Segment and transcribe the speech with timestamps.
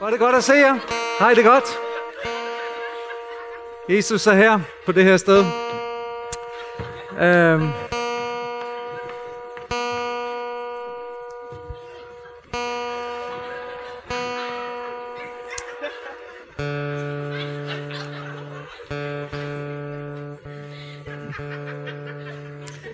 [0.00, 0.78] Var det godt at se jer?
[1.18, 1.64] Hej, det godt.
[3.88, 5.44] Jesus er her på det her sted.
[7.20, 7.68] Øhm.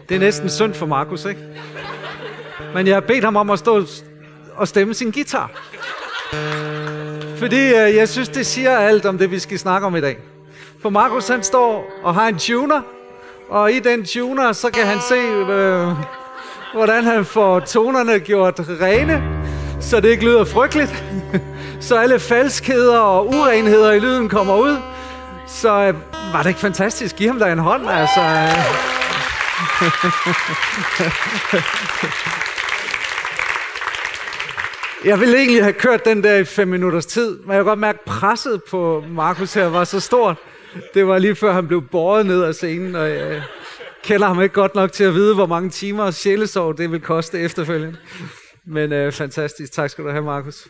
[0.08, 1.40] Det er næsten synd for Markus, ikke?
[2.74, 3.86] Men jeg har bedt ham om at stå
[4.54, 5.65] og stemme sin guitar.
[7.38, 10.16] Fordi øh, jeg synes, det siger alt om det, vi skal snakke om i dag.
[10.82, 12.80] For Markus han står og har en tuner,
[13.48, 15.88] og i den tuner, så kan han se, øh,
[16.74, 19.22] hvordan han får tonerne gjort rene,
[19.80, 21.04] så det ikke lyder frygteligt.
[21.80, 24.76] så alle falskheder og urenheder i lyden kommer ud.
[25.46, 25.94] Så øh,
[26.32, 27.16] var det ikke fantastisk?
[27.16, 28.20] Giv ham da en hånd, altså.
[35.04, 37.78] Jeg ville egentlig have kørt den der i fem minutters tid, men jeg kan godt
[37.78, 40.36] mærke, at presset på Markus her var så stort.
[40.94, 43.42] Det var lige før han blev båret ned af scenen, og jeg
[44.02, 47.38] kender ham ikke godt nok til at vide, hvor mange timer sjælesorg det vil koste
[47.40, 47.96] efterfølgende.
[48.64, 49.72] Men øh, fantastisk.
[49.72, 50.68] Tak skal du have, Markus.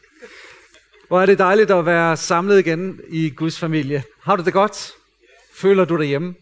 [1.08, 4.02] Hvor er det dejligt at være samlet igen i Guds familie.
[4.22, 4.92] Har du det godt?
[5.54, 6.34] Føler du dig hjemme?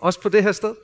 [0.00, 0.74] Også på det her sted?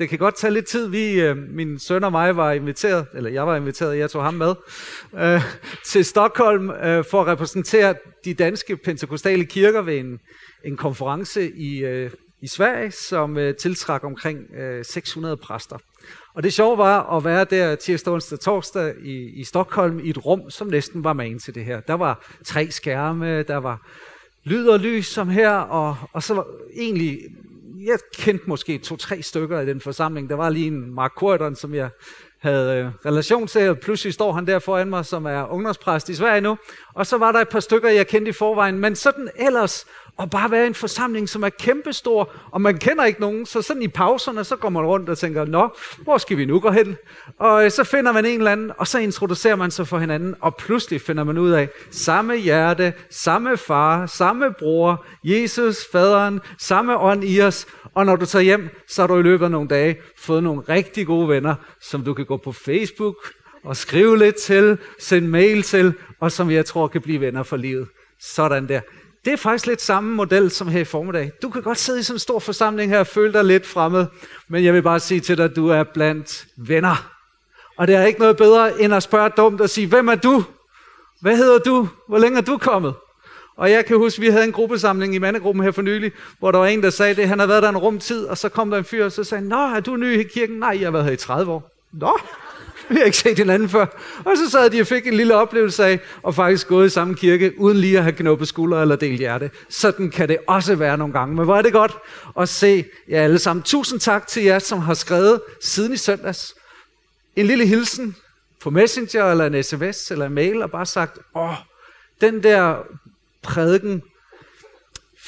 [0.00, 0.88] Det kan godt tage lidt tid.
[0.88, 4.34] Vi, øh, min søn og mig var inviteret, eller jeg var inviteret, jeg tog ham
[4.34, 4.54] med,
[5.18, 5.42] øh,
[5.86, 10.20] til Stockholm øh, for at repræsentere de danske pentekostale kirker ved en,
[10.64, 15.78] en konference i, øh, i Sverige, som øh, tiltrak omkring øh, 600 præster.
[16.34, 20.26] Og det sjove var at være der tirsdag, onsdag, torsdag i, i Stockholm i et
[20.26, 21.80] rum, som næsten var man til det her.
[21.80, 23.86] Der var tre skærme, der var
[24.44, 27.20] lyd og lys som her, og, og så var egentlig
[27.86, 30.30] jeg kendte måske to-tre stykker i den forsamling.
[30.30, 31.90] Der var lige en Mark Corridon, som jeg
[32.38, 36.14] havde øh, relation til, og pludselig står han der foran mig, som er ungdomspræst i
[36.14, 36.58] Sverige nu.
[36.94, 38.78] Og så var der et par stykker, jeg kendte i forvejen.
[38.78, 39.86] Men sådan ellers,
[40.20, 43.82] og bare være en forsamling, som er kæmpestor, og man kender ikke nogen, så sådan
[43.82, 45.68] i pauserne, så går man rundt og tænker, nå,
[46.02, 46.96] hvor skal vi nu gå hen?
[47.38, 50.34] Og øh, så finder man en eller anden, og så introducerer man sig for hinanden,
[50.40, 56.98] og pludselig finder man ud af, samme hjerte, samme far, samme bror, Jesus, faderen, samme
[56.98, 59.68] ånd i os, og når du tager hjem, så har du i løbet af nogle
[59.68, 63.16] dage fået nogle rigtig gode venner, som du kan gå på Facebook
[63.64, 67.56] og skrive lidt til, sende mail til, og som jeg tror kan blive venner for
[67.56, 67.88] livet.
[68.20, 68.80] Sådan der.
[69.24, 71.32] Det er faktisk lidt samme model som her i formiddag.
[71.42, 74.06] Du kan godt sidde i sådan en stor forsamling her og føle dig lidt fremmed,
[74.48, 77.10] men jeg vil bare sige til dig, at du er blandt venner.
[77.76, 80.44] Og det er ikke noget bedre end at spørge dumt og sige, hvem er du?
[81.20, 81.88] Hvad hedder du?
[82.08, 82.94] Hvor længe er du kommet?
[83.56, 86.52] Og jeg kan huske, at vi havde en gruppesamling i mandegruppen her for nylig, hvor
[86.52, 88.48] der var en, der sagde det, han har været der en rum tid, og så
[88.48, 90.58] kom der en fyr, og så sagde Nå, er du ny i kirken?
[90.58, 91.70] Nej, jeg har været her i 30 år.
[91.92, 92.18] Nå,
[92.90, 93.86] vi har ikke set hinanden før.
[94.24, 97.14] Og så sad de og fik en lille oplevelse af, og faktisk gået i samme
[97.14, 99.50] kirke, uden lige at have knuppet skuldre eller delt hjerte.
[99.68, 101.34] Sådan kan det også være nogle gange.
[101.34, 101.96] Men hvor er det godt
[102.40, 103.62] at se jer alle sammen.
[103.62, 106.54] Tusind tak til jer, som har skrevet siden i søndags.
[107.36, 108.16] En lille hilsen
[108.60, 111.54] på Messenger, eller en sms, eller en mail, og bare sagt, åh,
[112.20, 112.76] den der
[113.42, 114.02] prædiken,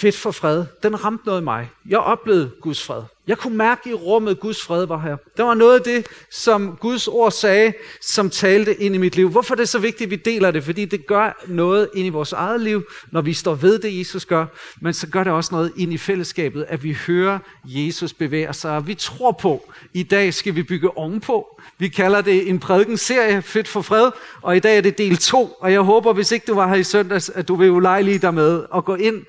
[0.02, 1.70] fedt for fred, den ramte noget i mig.
[1.88, 3.02] Jeg oplevede Guds fred.
[3.26, 5.16] Jeg kunne mærke i rummet, Guds fred var her.
[5.36, 9.28] Der var noget af det, som Guds ord sagde, som talte ind i mit liv.
[9.28, 10.64] Hvorfor er det så vigtigt, at vi deler det?
[10.64, 12.82] Fordi det gør noget ind i vores eget liv,
[13.12, 14.46] når vi står ved det, Jesus gør.
[14.80, 18.86] Men så gør det også noget ind i fællesskabet, at vi hører Jesus bevæge sig.
[18.86, 21.60] Vi tror på, i dag skal vi bygge ovenpå.
[21.78, 24.10] Vi kalder det en prædikenserie, Fedt for fred,
[24.42, 25.56] og i dag er det del 2.
[25.60, 28.34] Og jeg håber, hvis ikke du var her i søndags, at du vil ulejlige dig
[28.34, 29.24] med at gå ind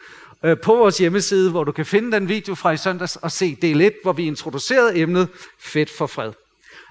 [0.46, 3.56] Øh, på vores hjemmeside, hvor du kan finde den video fra i søndags og se
[3.62, 6.31] del 1, hvor vi introducerede emnet Fedt for fred.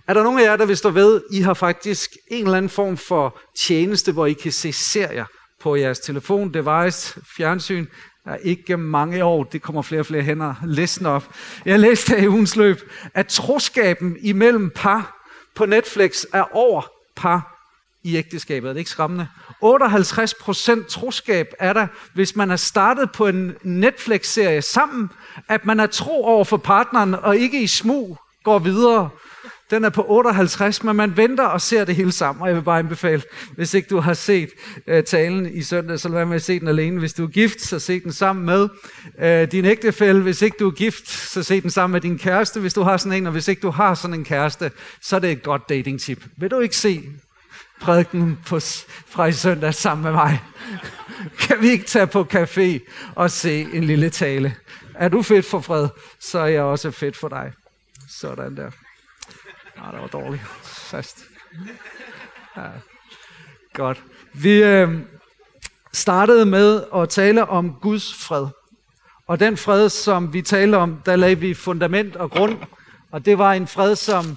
[0.08, 2.68] Er der nogen af jer, der vil stå ved, I har faktisk en eller anden
[2.68, 5.24] form for tjeneste, hvor I kan se serier
[5.60, 7.86] på jeres telefon, device, fjernsyn,
[8.26, 11.34] er ikke mange år, det kommer flere og flere hænder, listen op.
[11.64, 16.82] Jeg læste i ugens løb, at troskaben imellem par på Netflix er over
[17.16, 17.69] par
[18.02, 18.69] i ægteskabet.
[18.69, 19.28] Er det ikke skræmmende?
[19.62, 25.10] 58 procent troskab er der, hvis man har startet på en Netflix-serie sammen,
[25.48, 29.08] at man er tro over for partneren, og ikke i smug går videre.
[29.70, 32.62] Den er på 58, men man venter og ser det hele sammen, og jeg vil
[32.62, 33.22] bare anbefale,
[33.56, 34.48] hvis ikke du har set
[34.92, 36.98] uh, talen i søndag, så lad med at se den alene.
[36.98, 38.69] Hvis du er gift, så se den sammen med
[39.22, 40.22] uh, din ægtefælle.
[40.22, 42.96] Hvis ikke du er gift, så se den sammen med din kæreste, hvis du har
[42.96, 44.70] sådan en, og hvis ikke du har sådan en kæreste,
[45.00, 46.25] så er det et godt dating-tip.
[46.37, 47.02] Vil du ikke se
[47.82, 48.61] prædiken på,
[49.06, 50.43] fra i søndag sammen med mig.
[51.38, 52.79] Kan vi ikke tage på café
[53.14, 54.56] og se en lille tale?
[54.94, 55.88] Er du fedt for fred,
[56.20, 57.52] så er jeg også fedt for dig.
[58.08, 58.70] Sådan der.
[59.76, 60.43] Nej, det var dårligt.
[60.62, 61.25] Fast.
[62.56, 62.69] Ja.
[63.75, 64.02] Godt.
[64.35, 64.99] Vi, øh,
[65.93, 68.46] startede med at tale om Guds fred.
[69.26, 72.58] Og den fred, som vi talte om, der lagde vi fundament og grund.
[73.11, 74.37] Og det var en fred, som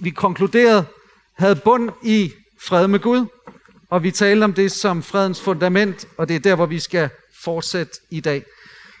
[0.00, 0.84] vi konkluderede
[1.38, 3.26] havde bund i fred med Gud.
[3.90, 7.08] Og vi talte om det som fredens fundament, og det er der, hvor vi skal
[7.44, 8.44] fortsætte i dag.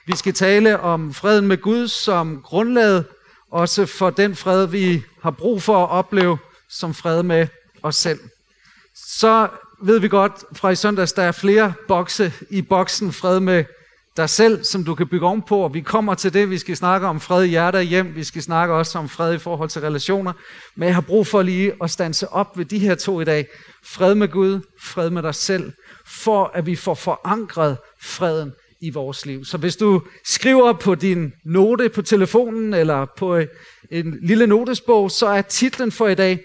[0.06, 3.04] Vi skal tale om freden med Gud som grundlaget,
[3.50, 7.46] også for den fred, vi har brug for at opleve som fred med
[7.82, 8.20] os selv.
[8.94, 9.48] Så
[9.82, 13.64] ved vi godt fra i søndags, der er flere bokse i boksen fred med
[14.16, 16.50] dig selv, som du kan bygge ovenpå, og vi kommer til det.
[16.50, 19.38] Vi skal snakke om fred i hjertet hjem, vi skal snakke også om fred i
[19.38, 20.32] forhold til relationer.
[20.76, 23.46] Men jeg har brug for lige at stanse op ved de her to i dag.
[23.84, 25.72] Fred med Gud, fred med dig selv,
[26.06, 29.44] for at vi får forankret freden i vores liv.
[29.44, 33.46] Så hvis du skriver på din note på telefonen eller på øh,
[33.90, 36.38] en lille notesbog, så er titlen for i dag,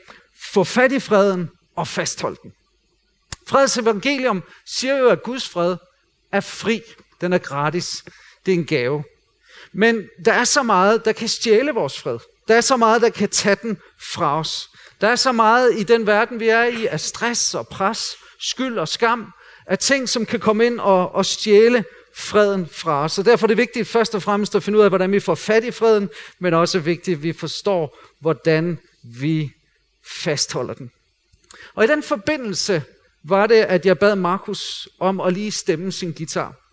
[0.53, 2.51] Få fat i freden og fasthold den.
[3.47, 5.77] Freds evangelium siger jo, at Guds fred
[6.31, 6.81] er fri.
[7.25, 8.03] Den er gratis.
[8.45, 9.03] Det er en gave.
[9.73, 12.19] Men der er så meget, der kan stjæle vores fred.
[12.47, 13.77] Der er så meget, der kan tage den
[14.13, 14.69] fra os.
[15.01, 18.05] Der er så meget i den verden, vi er i, af stress og pres,
[18.39, 19.31] skyld og skam,
[19.67, 21.85] af ting, som kan komme ind og, og stjæle
[22.17, 23.11] freden fra os.
[23.11, 25.35] Så derfor er det vigtigt først og fremmest at finde ud af, hvordan vi får
[25.35, 29.51] fat i freden, men også vigtigt, at vi forstår, hvordan vi
[30.07, 30.91] fastholder den.
[31.75, 32.83] Og i den forbindelse
[33.23, 36.64] var det, at jeg bad Markus om at lige stemme sin guitar.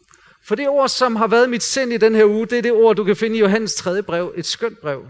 [0.44, 2.72] For det ord, som har været mit sind i den her uge, det er det
[2.72, 4.02] ord, du kan finde i Johannes 3.
[4.02, 5.06] brev, et skønt brev.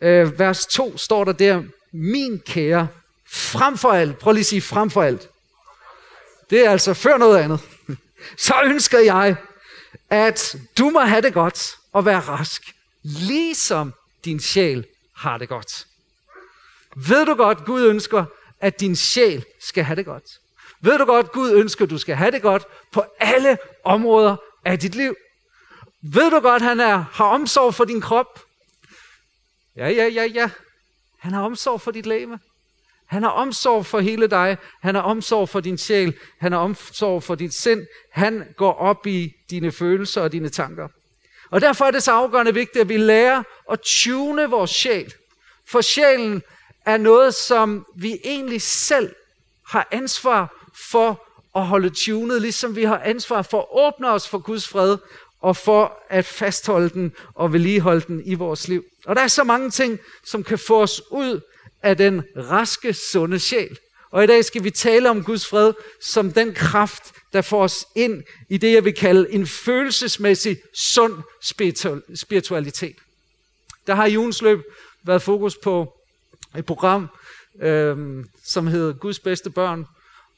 [0.00, 2.88] Øh, vers 2 står der der, min kære,
[3.30, 5.28] frem for alt, prøv lige at sige frem for alt.
[6.50, 7.60] Det er altså før noget andet.
[8.38, 9.36] Så ønsker jeg,
[10.10, 12.62] at du må have det godt og være rask,
[13.02, 14.86] ligesom din sjæl
[15.16, 15.86] har det godt.
[16.96, 18.24] Ved du godt, Gud ønsker,
[18.60, 20.24] at din sjæl skal have det godt?
[20.80, 24.78] Ved du godt, Gud ønsker, at du skal have det godt på alle områder af
[24.78, 25.14] dit liv?
[26.02, 28.40] Ved du godt, han er, har omsorg for din krop?
[29.76, 30.50] Ja, ja, ja, ja.
[31.18, 32.38] Han har omsorg for dit læme.
[33.06, 34.56] Han har omsorg for hele dig.
[34.82, 36.14] Han har omsorg for din sjæl.
[36.40, 37.86] Han har omsorg for dit sind.
[38.12, 40.88] Han går op i dine følelser og dine tanker.
[41.50, 45.14] Og derfor er det så afgørende vigtigt, at vi lærer at tune vores sjæl.
[45.68, 46.42] For sjælen
[46.86, 49.14] er noget, som vi egentlig selv
[49.68, 51.21] har ansvar for
[51.56, 54.98] at holde tunet, ligesom vi har ansvar for at åbne os for Guds fred,
[55.40, 58.84] og for at fastholde den og vedligeholde den i vores liv.
[59.06, 61.40] Og der er så mange ting, som kan få os ud
[61.82, 63.78] af den raske, sunde sjæl.
[64.10, 67.02] Og i dag skal vi tale om Guds fred som den kraft,
[67.32, 71.22] der får os ind i det, jeg vil kalde en følelsesmæssig sund
[72.14, 72.96] spiritualitet.
[73.86, 74.60] Der har i ugens løb
[75.04, 75.98] været fokus på
[76.56, 77.08] et program,
[77.62, 79.86] øh, som hedder Guds bedste børn,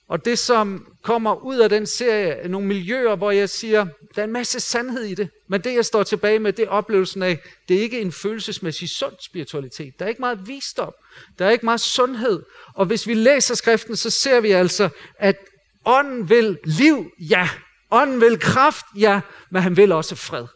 [0.08, 4.22] og det, som kommer ud af den serie, er nogle miljøer, hvor jeg siger, der
[4.22, 7.22] er en masse sandhed i det, men det, jeg står tilbage med, det er oplevelsen
[7.22, 9.98] af, det er ikke en følelsesmæssig sund spiritualitet.
[9.98, 10.92] Der er ikke meget visdom.
[11.38, 12.42] Der er ikke meget sundhed.
[12.74, 15.36] Og hvis vi læser skriften, så ser vi altså, at
[15.84, 17.48] ånden vil liv, ja.
[17.90, 19.20] Ånden vil kraft, ja.
[19.50, 20.46] Men han vil også fred.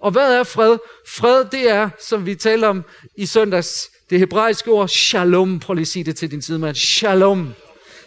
[0.00, 0.78] Og hvad er fred?
[1.08, 2.84] Fred, det er, som vi taler om
[3.16, 5.60] i søndags, det hebraiske ord shalom.
[5.60, 6.74] Prøv lige at sige det til din sidemand.
[6.74, 7.54] Shalom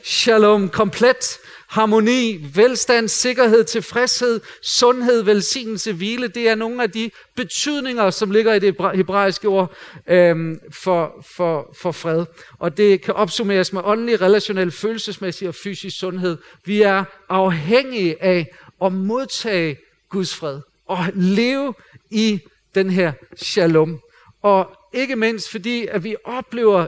[0.05, 6.27] shalom, komplet harmoni, velstand, sikkerhed, tilfredshed, sundhed, velsignelse, hvile.
[6.27, 9.73] Det er nogle af de betydninger, som ligger i det hebraiske ord
[10.07, 12.25] øhm, for, for, for fred.
[12.59, 16.37] Og det kan opsummeres med åndelig, relationel, følelsesmæssig og fysisk sundhed.
[16.65, 19.77] Vi er afhængige af at modtage
[20.09, 21.73] Guds fred og leve
[22.11, 22.39] i
[22.75, 23.99] den her shalom.
[24.41, 26.87] Og ikke mindst fordi, at vi oplever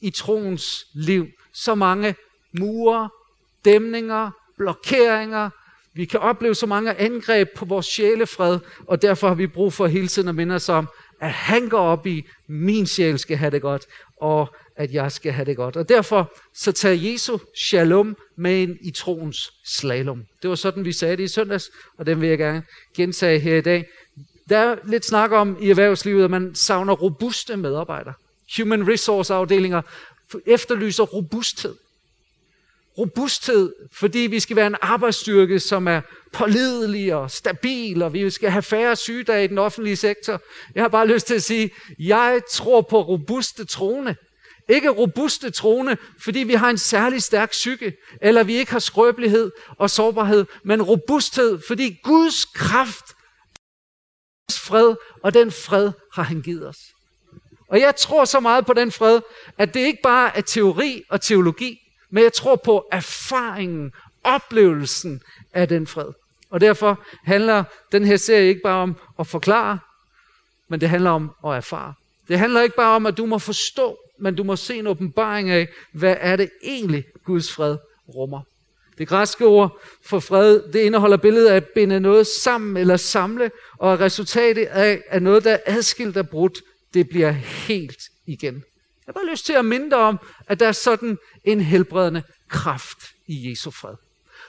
[0.00, 2.14] i troens liv så mange
[2.52, 3.08] mure,
[3.64, 5.50] dæmninger, blokeringer.
[5.94, 9.86] Vi kan opleve så mange angreb på vores sjælefred, og derfor har vi brug for
[9.86, 10.88] hele tiden at minde os om,
[11.20, 13.86] at han går op i, min sjæl skal have det godt,
[14.20, 15.76] og at jeg skal have det godt.
[15.76, 20.24] Og derfor så tager Jesu shalom med ind i troens slalom.
[20.42, 22.62] Det var sådan, vi sagde det i søndags, og den vil jeg gerne
[22.96, 23.86] gentage her i dag.
[24.48, 28.14] Der er lidt snak om i erhvervslivet, at man savner robuste medarbejdere.
[28.56, 29.82] Human resource afdelinger
[30.46, 31.74] efterlyser robusthed
[32.98, 36.00] robusthed, fordi vi skal være en arbejdsstyrke, som er
[36.32, 40.40] pålidelig og stabil, og vi skal have færre sygedage i den offentlige sektor.
[40.74, 44.16] Jeg har bare lyst til at sige, jeg tror på robuste trone.
[44.68, 49.50] Ikke robuste trone, fordi vi har en særlig stærk psyke, eller vi ikke har skrøbelighed
[49.78, 53.04] og sårbarhed, men robusthed, fordi Guds kraft
[54.52, 56.78] fred, og den fred har han givet os.
[57.70, 59.20] Og jeg tror så meget på den fred,
[59.58, 61.78] at det ikke bare er teori og teologi,
[62.10, 63.92] men jeg tror på erfaringen
[64.24, 65.22] oplevelsen
[65.52, 66.12] af den fred.
[66.50, 69.78] Og derfor handler den her serie ikke bare om at forklare,
[70.68, 71.94] men det handler om at erfare.
[72.28, 75.50] Det handler ikke bare om, at du må forstå, men du må se en åbenbaring
[75.50, 77.76] af, hvad er det egentlig, Guds fred
[78.14, 78.40] rummer.
[78.98, 83.50] Det græske ord for fred, det indeholder billedet af at binde noget sammen eller samle,
[83.78, 86.58] og resultatet af, at noget, der er adskilt og brudt,
[86.94, 88.64] det bliver helt igen.
[89.08, 92.22] Jeg har bare lyst til at minde dig om, at der er sådan en helbredende
[92.48, 93.94] kraft i Jesu fred.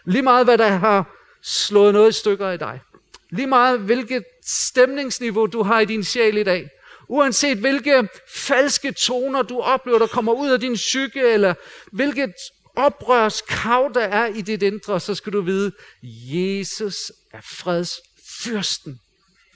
[0.06, 2.82] Lige meget hvad der har slået noget i stykker i dig.
[3.30, 6.70] Lige meget hvilket stemningsniveau du har i din sjæl i dag.
[7.08, 11.54] Uanset hvilke falske toner du oplever, der kommer ud af din psyke, eller
[11.92, 12.34] hvilket
[12.76, 15.72] oprørskav der er i dit indre, så skal du vide,
[16.04, 18.00] Jesus er freds
[18.44, 19.00] fyrsten,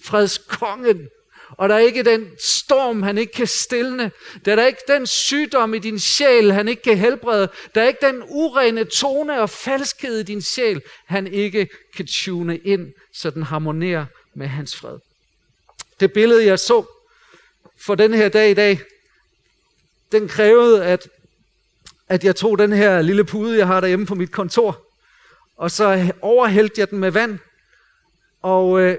[0.03, 1.09] fredskongen.
[1.57, 4.11] Og der er ikke den storm, han ikke kan stille.
[4.45, 7.49] Der er ikke den sygdom i din sjæl, han ikke kan helbrede.
[7.75, 12.57] Der er ikke den urene tone og falskhed i din sjæl, han ikke kan tune
[12.57, 14.97] ind, så den harmonerer med hans fred.
[15.99, 16.85] Det billede, jeg så
[17.77, 18.79] for den her dag i dag,
[20.11, 21.09] den krævede, at,
[22.09, 24.81] at jeg tog den her lille pude, jeg har derhjemme på mit kontor,
[25.57, 27.39] og så overhældte jeg den med vand,
[28.41, 28.97] og, øh,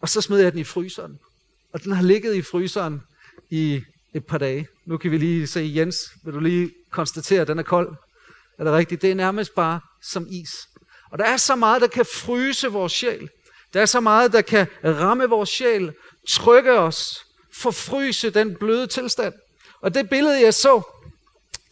[0.00, 1.18] og så smed jeg den i fryseren.
[1.76, 3.02] Og den har ligget i fryseren
[3.50, 3.82] i
[4.14, 4.68] et par dage.
[4.84, 7.96] Nu kan vi lige se, Jens, vil du lige konstatere, at den er kold?
[8.58, 9.02] Er det rigtigt?
[9.02, 10.68] Det er nærmest bare som is.
[11.10, 13.28] Og der er så meget, der kan fryse vores sjæl.
[13.74, 15.92] Der er så meget, der kan ramme vores sjæl,
[16.28, 19.34] trykke os, forfryse den bløde tilstand.
[19.80, 20.82] Og det billede, jeg så,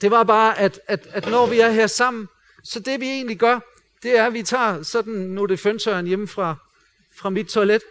[0.00, 2.28] det var bare, at, at, at når vi er her sammen,
[2.64, 3.61] så det vi egentlig gør,
[4.02, 6.56] det er, at vi tager sådan, nu er det føntøren hjemme fra,
[7.16, 7.82] fra mit toilet.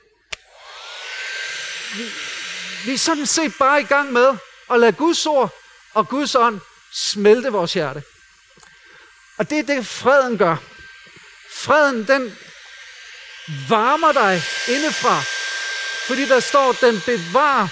[1.93, 2.11] Vi,
[2.85, 4.37] vi er sådan set bare i gang med
[4.71, 5.49] at lade Guds ord
[5.93, 6.59] og Guds ånd
[6.91, 8.03] smelte vores hjerte.
[9.37, 10.55] Og det er det, freden gør.
[11.53, 12.37] Freden, den
[13.69, 15.21] varmer dig indefra,
[16.07, 17.67] fordi der står, den bevarer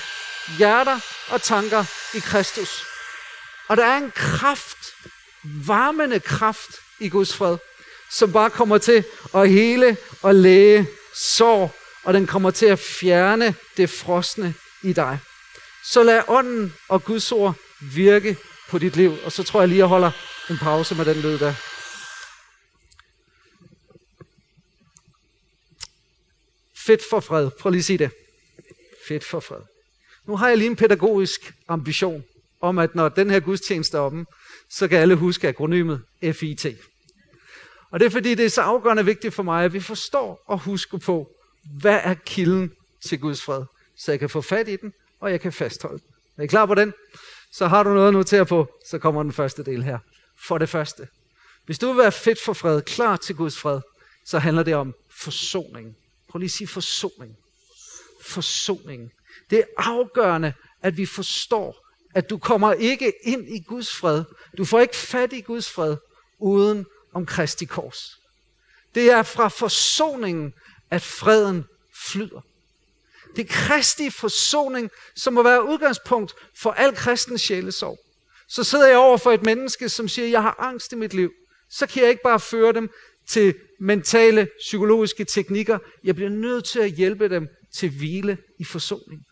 [0.58, 2.86] hjerter og tanker i Kristus.
[3.68, 4.78] Og der er en kraft,
[5.44, 7.58] varmende kraft i Guds fred,
[8.10, 9.04] som bare kommer til
[9.36, 14.54] at hele og læge sår, og den kommer til at fjerne det frosne
[14.84, 15.20] i dig.
[15.84, 18.38] Så lad ånden og Guds ord virke
[18.70, 20.12] på dit liv, og så tror jeg lige, jeg holder
[20.50, 21.54] en pause med den lyd der.
[26.86, 27.50] Fedt for fred.
[27.60, 28.12] Prøv lige at sige det.
[29.08, 29.62] Fedt for fred.
[30.28, 32.24] Nu har jeg lige en pædagogisk ambition
[32.62, 34.26] om, at når den her gudstjeneste er oppe,
[34.70, 36.04] så kan alle huske akronymet
[36.34, 36.66] FIT.
[37.92, 40.60] Og det er fordi, det er så afgørende vigtigt for mig, at vi forstår og
[40.60, 41.28] husker på,
[41.64, 42.72] hvad er kilden
[43.06, 43.64] til Guds fred,
[43.98, 46.08] så jeg kan få fat i den, og jeg kan fastholde den.
[46.38, 46.94] Er I klar på den?
[47.52, 50.00] Så har du noget at notere på, så kommer den første del her.
[50.38, 51.08] For det første,
[51.66, 53.82] hvis du vil være fedt for fred, klar til Guds fred,
[54.26, 55.96] så handler det om forsoning.
[56.30, 57.36] Prøv lige at sige forsoning.
[58.22, 59.12] Forsoning.
[59.50, 64.24] Det er afgørende, at vi forstår, at du kommer ikke ind i Guds fred.
[64.58, 65.98] Du får ikke fat i Guds fred
[66.40, 68.18] uden om Kristi kors.
[68.96, 70.54] Det er fra forsoningen,
[70.92, 71.66] at freden
[72.08, 72.42] flyder.
[73.36, 78.00] Det er Kristi forsoning, som må være udgangspunkt for al kristen sjælesorg.
[78.48, 81.32] Så sidder jeg over for et menneske, som siger, jeg har angst i mit liv.
[81.70, 82.90] Så kan jeg ikke bare føre dem
[83.28, 85.80] til mentale, psykologiske teknikker.
[86.04, 89.26] Jeg bliver nødt til at hjælpe dem til hvile i forsoning.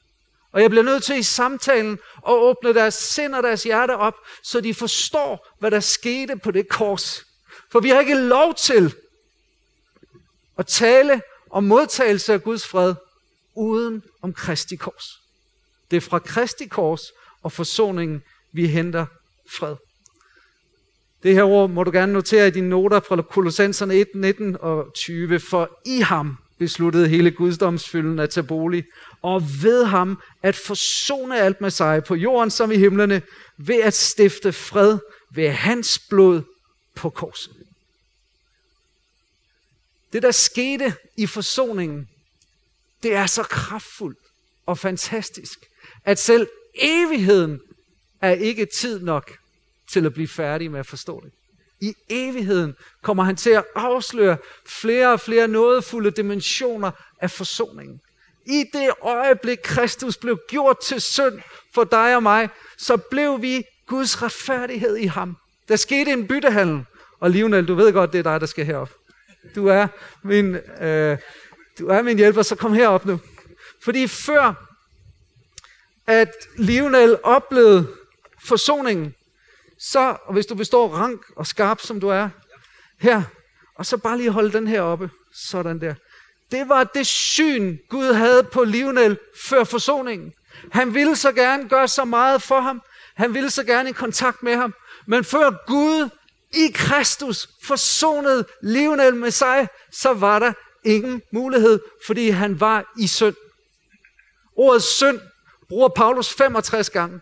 [0.52, 4.16] Og jeg bliver nødt til i samtalen at åbne deres sind og deres hjerte op,
[4.44, 7.26] så de forstår, hvad der skete på det kors.
[7.72, 8.96] For vi har ikke lov til
[10.58, 12.96] at tale om modtagelse af Guds fred
[13.56, 15.20] uden om Kristi kors.
[15.92, 17.02] Det er fra Kristi kors
[17.44, 19.06] og forsoningen, vi henter
[19.58, 19.76] fred.
[21.24, 24.94] Det her ord må du gerne notere i dine noter fra Kolossenserne 1, 19 og
[24.96, 25.40] 20.
[25.40, 28.84] For i ham besluttede hele guddomsfylden at tage bolig,
[29.22, 33.22] og ved ham at forsone alt med sig på jorden som i himlene,
[33.58, 34.98] ved at stifte fred
[35.36, 36.42] ved hans blod
[36.96, 37.54] på korset.
[40.14, 42.10] Det, der skete i forsoningen,
[43.04, 44.20] det er så kraftfuldt
[44.66, 45.60] og fantastisk,
[46.06, 47.60] at selv evigheden
[48.22, 49.38] er ikke tid nok
[49.92, 51.32] til at blive færdig med at forstå det.
[51.82, 58.02] I evigheden kommer han til at afsløre flere og flere nådefulde dimensioner af forsoningen.
[58.46, 61.42] I det øjeblik, Kristus blev gjort til synd
[61.74, 65.38] for dig og mig, så blev vi Guds retfærdighed i ham.
[65.68, 66.86] Der skete en byttehandel,
[67.20, 68.99] og Lionel, du ved godt, det er dig, der skal herop.
[69.56, 69.88] Du er
[70.24, 71.18] min, øh,
[71.80, 73.20] du er min hjælper, så kom herop nu.
[73.84, 74.54] Fordi før,
[76.08, 77.88] at Lionel oplevede
[78.44, 79.14] forsoningen,
[79.80, 82.30] så, og hvis du består rank og skarp, som du er
[83.00, 83.24] her,
[83.76, 85.10] Og så bare lige holde den her oppe.
[85.34, 85.94] Sådan der.
[86.52, 89.18] Det var det syn, Gud havde på Lionel
[89.50, 90.34] før forsoningen.
[90.72, 92.82] Han ville så gerne gøre så meget for ham.
[93.16, 94.74] Han ville så gerne i kontakt med ham.
[95.08, 96.10] Men før Gud
[96.52, 100.54] i Kristus forsonet Lionel med sig, så var der
[100.84, 103.36] ingen mulighed, fordi han var i synd.
[104.56, 105.20] Ordet synd
[105.70, 107.20] bruger Paulus 65 gange.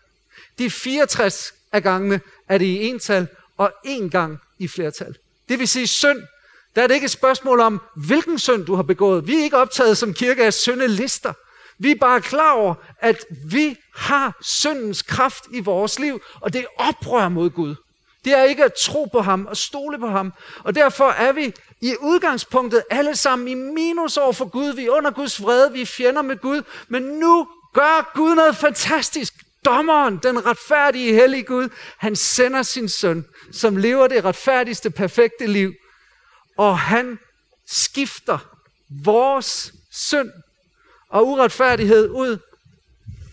[0.59, 5.17] De 64 af gangene er det i ental, og en gang i flertal.
[5.49, 6.21] Det vil sige synd.
[6.75, 9.27] Der er det ikke et spørgsmål om, hvilken synd du har begået.
[9.27, 11.33] Vi er ikke optaget som kirke af syndelister.
[11.77, 16.61] Vi er bare klar over, at vi har syndens kraft i vores liv, og det
[16.61, 17.75] er oprør mod Gud.
[18.27, 20.33] Det er ikke at tro på ham og stole på ham.
[20.63, 24.73] Og derfor er vi i udgangspunktet alle sammen i minus over for Gud.
[24.73, 26.61] Vi er under Guds vrede, vi er fjender med Gud.
[26.87, 29.33] Men nu gør Gud noget fantastisk.
[29.65, 35.73] Dommeren, den retfærdige, hellige Gud, han sender sin søn, som lever det retfærdigste, perfekte liv.
[36.57, 37.19] Og han
[37.67, 38.37] skifter
[39.03, 40.31] vores synd
[41.09, 42.37] og uretfærdighed ud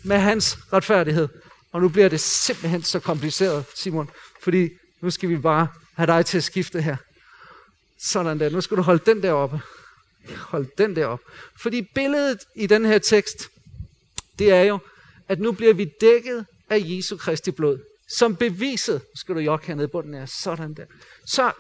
[0.04, 1.28] med hans retfærdighed.
[1.72, 4.10] Og nu bliver det simpelthen så kompliceret, Simon,
[4.42, 4.68] fordi
[5.04, 6.96] nu skal vi bare have dig til at skifte her.
[7.98, 8.50] Sådan der.
[8.50, 9.60] Nu skal du holde den der oppe.
[10.36, 11.20] Hold den der op.
[11.62, 13.48] Fordi billedet i den her tekst,
[14.38, 14.78] det er jo,
[15.28, 17.78] at nu bliver vi dækket af Jesu Kristi blod.
[18.18, 20.84] Som beviset, nu skal du jokke hernede på den her, sådan der.
[21.26, 21.52] Så,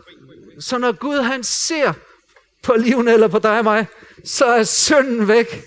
[0.60, 1.92] så når Gud han ser
[2.62, 3.86] på livene eller på dig og mig,
[4.24, 5.64] så er synden væk.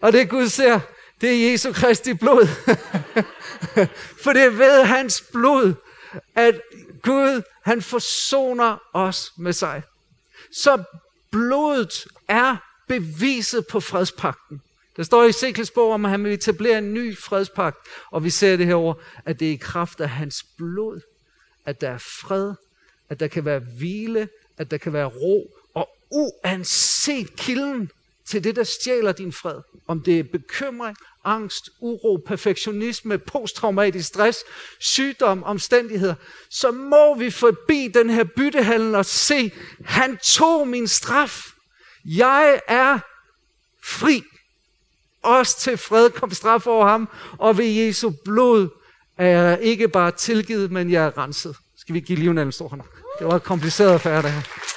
[0.00, 0.80] Og det Gud ser,
[1.20, 2.46] det er Jesu Kristi blod.
[4.22, 5.74] For det er ved hans blod,
[6.34, 6.60] at
[7.06, 9.82] Gud, han forsoner os med sig.
[10.52, 10.82] Så
[11.32, 12.56] blodet er
[12.88, 14.60] beviset på fredspakten.
[14.96, 17.76] Der står i Ezekiels bog om, at han vil etablere en ny fredspagt.
[18.10, 18.94] Og vi ser det herover,
[19.24, 21.00] at det er i kraft af hans blod,
[21.66, 22.54] at der er fred,
[23.08, 25.50] at der kan være hvile, at der kan være ro.
[25.74, 27.90] Og uanset kilden
[28.28, 34.38] til det, der stjæler din fred, om det er bekymring, angst, uro, perfektionisme, posttraumatisk stress,
[34.78, 36.14] sygdom, omstændigheder,
[36.50, 39.52] så må vi forbi den her byttehandel og se,
[39.84, 41.52] han tog min straf.
[42.04, 42.98] Jeg er
[43.84, 44.22] fri.
[45.22, 48.68] Også til fred kom straf over ham, og ved Jesu blod
[49.18, 51.56] er jeg ikke bare tilgivet, men jeg er renset.
[51.76, 52.82] Skal vi give livet en stor hånd?
[53.18, 54.75] Det var kompliceret affære, det her.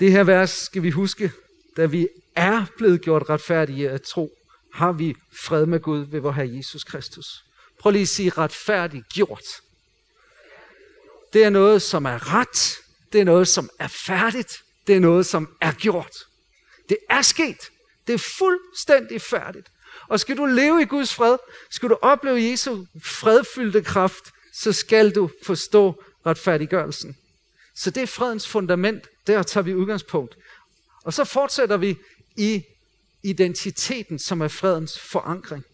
[0.00, 1.32] Det her vers skal vi huske,
[1.76, 4.30] da vi er blevet gjort retfærdige at tro,
[4.74, 7.44] har vi fred med Gud ved vor Herre Jesus Kristus.
[7.80, 9.44] Prøv lige at sige retfærdigt gjort.
[11.32, 12.76] Det er noget, som er ret.
[13.12, 14.62] Det er noget, som er færdigt.
[14.86, 16.14] Det er noget, som er gjort.
[16.88, 17.70] Det er sket.
[18.06, 19.68] Det er fuldstændig færdigt.
[20.08, 21.36] Og skal du leve i Guds fred,
[21.70, 27.16] skal du opleve Jesu fredfyldte kraft, så skal du forstå retfærdiggørelsen.
[27.78, 29.08] Så det er fredens fundament.
[29.26, 30.36] Der tager vi udgangspunkt.
[31.04, 31.96] Og så fortsætter vi
[32.36, 32.62] i
[33.22, 35.64] identiteten, som er fredens forankring.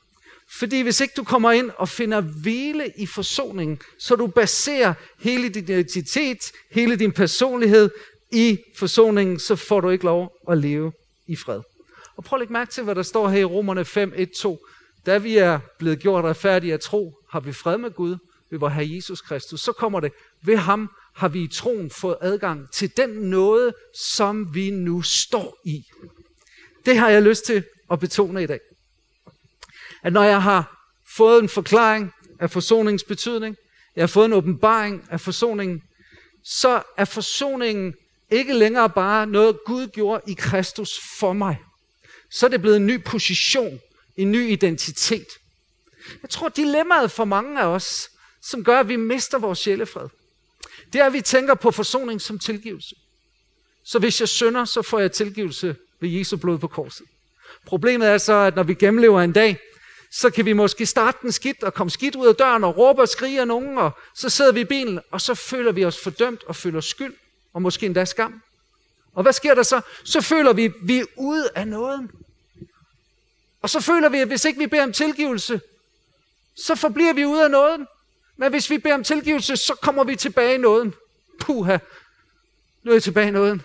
[0.49, 5.49] Fordi hvis ikke du kommer ind og finder hvile i forsoningen, så du baserer hele
[5.49, 7.91] din identitet, hele din personlighed
[8.33, 10.93] i forsoningen, så får du ikke lov at leve
[11.27, 11.61] i fred.
[12.17, 14.67] Og prøv at lægge mærke til, hvad der står her i Romerne 5, 1, 2.
[15.07, 18.17] Da vi er blevet gjort retfærdige af tro, har vi fred med Gud
[18.51, 19.61] ved vor Herre Jesus Kristus.
[19.61, 20.13] Så kommer det,
[20.43, 25.59] ved ham har vi i troen fået adgang til den nåde, som vi nu står
[25.65, 25.85] i.
[26.87, 28.61] Det har jeg lyst til at betone i dag.
[30.03, 33.57] At når jeg har fået en forklaring af forsoningens betydning,
[33.97, 35.83] jeg har fået en åbenbaring af forsoningen,
[36.45, 37.95] så er forsoningen
[38.31, 41.59] ikke længere bare noget, Gud gjorde i Kristus for mig.
[42.31, 43.81] Så er det blevet en ny position,
[44.17, 45.27] en ny identitet.
[46.23, 48.11] Jeg tror, dilemmaet for mange af os,
[48.43, 50.09] som gør, at vi mister vores sjælefred,
[50.95, 52.97] det er, at vi tænker på forsoning som tilgivelse.
[53.85, 57.07] Så hvis jeg synder, så får jeg tilgivelse ved Jesu blod på korset.
[57.67, 59.59] Problemet er så, at når vi gennemlever en dag,
[60.11, 63.03] så kan vi måske starte den skidt og komme skidt ud af døren og råbe
[63.03, 66.01] og skrige af nogen, og så sidder vi i bilen, og så føler vi os
[66.03, 67.15] fordømt og føler skyld,
[67.53, 68.43] og måske endda skam.
[69.15, 69.81] Og hvad sker der så?
[70.05, 72.11] Så føler vi, at vi er ude af nåden.
[73.63, 75.61] Og så føler vi, at hvis ikke vi beder om tilgivelse,
[76.57, 77.87] så forbliver vi ude af noget.
[78.37, 80.95] Men hvis vi beder om tilgivelse, så kommer vi tilbage i nåden.
[81.41, 81.79] Puha,
[82.83, 83.63] nu er jeg tilbage i nåden.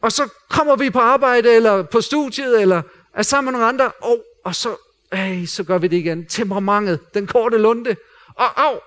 [0.00, 2.82] Og så kommer vi på arbejde, eller på studiet, eller
[3.14, 4.76] er sammen med nogle andre, og, og så,
[5.12, 6.26] ej, så gør vi det igen.
[6.26, 7.96] Temperamentet, den korte lunde,
[8.34, 8.80] og af,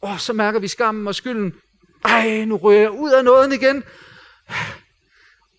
[0.00, 1.54] og så mærker vi skammen og skylden.
[2.04, 3.84] Ej, nu rører jeg ud af nåden igen.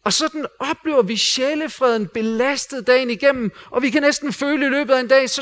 [0.04, 4.94] Og sådan oplever vi sjælefreden belastet dagen igennem, og vi kan næsten føle i løbet
[4.94, 5.42] af en dag, så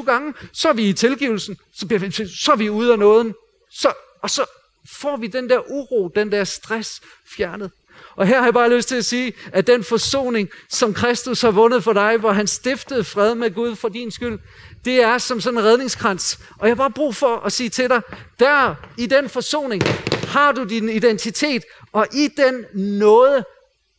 [0.00, 2.98] 20-25 gange, så er vi i tilgivelsen, så, bliver vi, så er vi ude af
[2.98, 3.34] nåden,
[3.70, 4.44] så, og så
[4.86, 7.00] får vi den der uro, den der stress
[7.36, 7.70] fjernet.
[8.16, 11.50] Og her har jeg bare lyst til at sige, at den forsoning, som Kristus har
[11.50, 14.38] vundet for dig, hvor han stiftede fred med Gud for din skyld,
[14.84, 16.38] det er som sådan en redningskrans.
[16.58, 18.02] Og jeg har bare brug for at sige til dig,
[18.38, 19.82] der i den forsoning
[20.28, 23.44] har du din identitet, og i den noget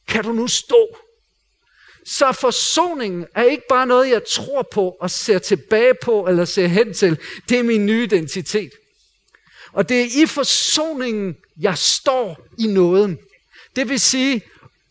[0.07, 0.97] kan du nu stå.
[2.05, 6.67] Så forsoningen er ikke bare noget, jeg tror på og ser tilbage på eller ser
[6.67, 7.17] hen til.
[7.49, 8.71] Det er min nye identitet.
[9.73, 13.17] Og det er i forsoningen, jeg står i nåden.
[13.75, 14.41] Det vil sige,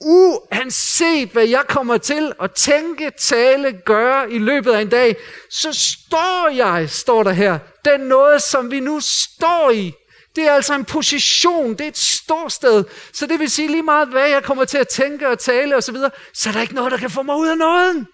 [0.05, 5.17] uanset hvad jeg kommer til at tænke, tale, gøre i løbet af en dag,
[5.51, 9.93] så står jeg, står der her, den noget, som vi nu står i.
[10.37, 12.85] Det er altså en position, det er et ståsted.
[13.13, 15.97] Så det vil sige lige meget, hvad jeg kommer til at tænke og tale osv.,
[15.97, 18.07] så, så er der ikke noget, der kan få mig ud af nåden.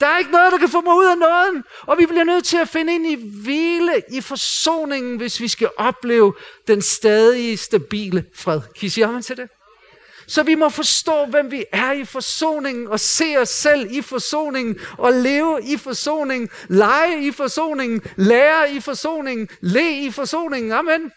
[0.00, 1.64] Der er ikke noget, der kan få mig ud af nåden.
[1.82, 5.70] Og vi bliver nødt til at finde ind i hvile i forsoningen, hvis vi skal
[5.76, 6.34] opleve
[6.68, 8.60] den stadige, stabile fred.
[8.60, 9.48] Kan I sige amen til det?
[10.26, 14.76] Så vi må forstå, hvem vi er i forsoningen, og se os selv i forsoningen,
[14.98, 20.72] og leve i forsoningen, lege i forsoningen, lære i forsoningen, le i forsoningen.
[20.72, 21.12] Amen.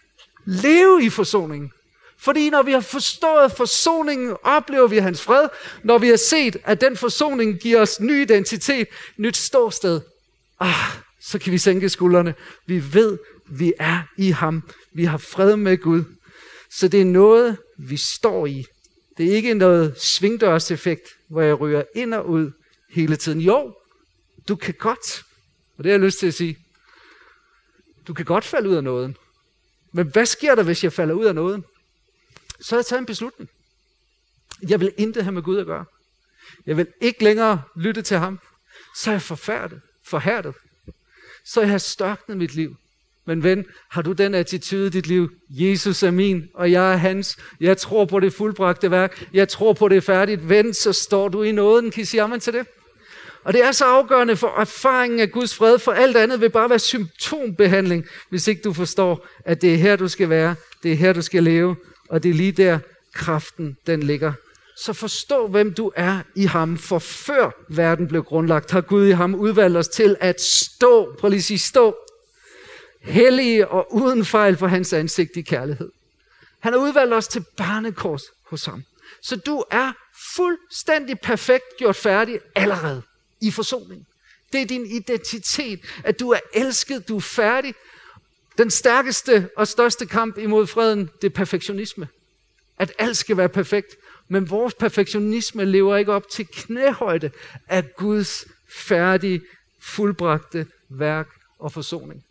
[0.45, 1.71] Leve i forsoningen.
[2.17, 5.47] Fordi når vi har forstået forsoningen, oplever vi hans fred.
[5.83, 8.87] Når vi har set, at den forsoning giver os ny identitet,
[9.17, 10.01] nyt ståsted,
[10.59, 10.73] ah,
[11.21, 12.33] så kan vi sænke skuldrene.
[12.65, 13.17] Vi ved,
[13.49, 14.63] vi er i ham.
[14.93, 16.03] Vi har fred med Gud.
[16.71, 18.65] Så det er noget, vi står i.
[19.17, 22.51] Det er ikke noget svingdørseffekt, hvor jeg ryger ind og ud
[22.89, 23.41] hele tiden.
[23.41, 23.75] Jo,
[24.47, 25.25] du kan godt,
[25.77, 26.57] og det har jeg lyst til at sige,
[28.07, 29.17] du kan godt falde ud af nåden.
[29.91, 31.63] Men hvad sker der, hvis jeg falder ud af nåden?
[32.59, 33.49] Så har jeg taget en beslutning.
[34.69, 35.85] Jeg vil intet have med Gud at gøre.
[36.65, 38.39] Jeg vil ikke længere lytte til ham.
[38.95, 40.55] Så er jeg forfærdet, forhærdet.
[41.45, 42.77] Så jeg har størknet mit liv.
[43.27, 45.29] Men ven, har du den attitude i dit liv?
[45.49, 47.37] Jesus er min, og jeg er hans.
[47.61, 49.27] Jeg tror på det fuldbragte værk.
[49.33, 50.49] Jeg tror på det færdigt.
[50.49, 51.91] Ven, så står du i nåden.
[51.91, 52.67] Kan I sige amen til det?
[53.43, 56.69] Og det er så afgørende for erfaringen af Guds fred, for alt andet vil bare
[56.69, 60.95] være symptombehandling, hvis ikke du forstår, at det er her, du skal være, det er
[60.95, 61.75] her, du skal leve,
[62.09, 62.79] og det er lige der,
[63.13, 64.33] kraften den ligger.
[64.77, 69.11] Så forstå, hvem du er i ham, for før verden blev grundlagt, har Gud i
[69.11, 71.95] ham udvalgt os til at stå, prøv lige at sige stå,
[73.05, 75.91] hellige og uden fejl for hans ansigt i kærlighed.
[76.59, 78.83] Han har udvalgt os til barnekors hos ham.
[79.21, 79.91] Så du er
[80.35, 83.01] fuldstændig perfekt gjort færdig allerede
[83.41, 84.07] i forsoning.
[84.53, 87.75] Det er din identitet, at du er elsket, du er færdig.
[88.57, 92.07] Den stærkeste og største kamp imod freden, det er perfektionisme.
[92.77, 93.95] At alt skal være perfekt.
[94.27, 97.31] Men vores perfektionisme lever ikke op til knæhøjde
[97.67, 99.41] af Guds færdige,
[99.79, 101.27] fuldbragte værk
[101.59, 102.23] og forsoning.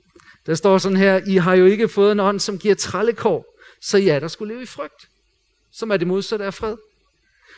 [0.46, 3.98] Der står sådan her, I har jo ikke fået en ånd, som giver trallekår, så
[3.98, 5.08] ja, der skulle leve i frygt,
[5.72, 6.76] som er det modsatte af fred.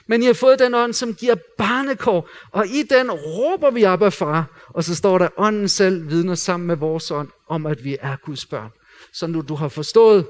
[0.06, 4.02] Men I har fået den ånd, som giver barnekår, og i den råber vi op
[4.02, 4.62] af far.
[4.68, 8.16] Og så står der, ånden selv vidner sammen med vores ånd om, at vi er
[8.16, 8.70] Guds børn.
[9.12, 10.26] Så nu du har forstået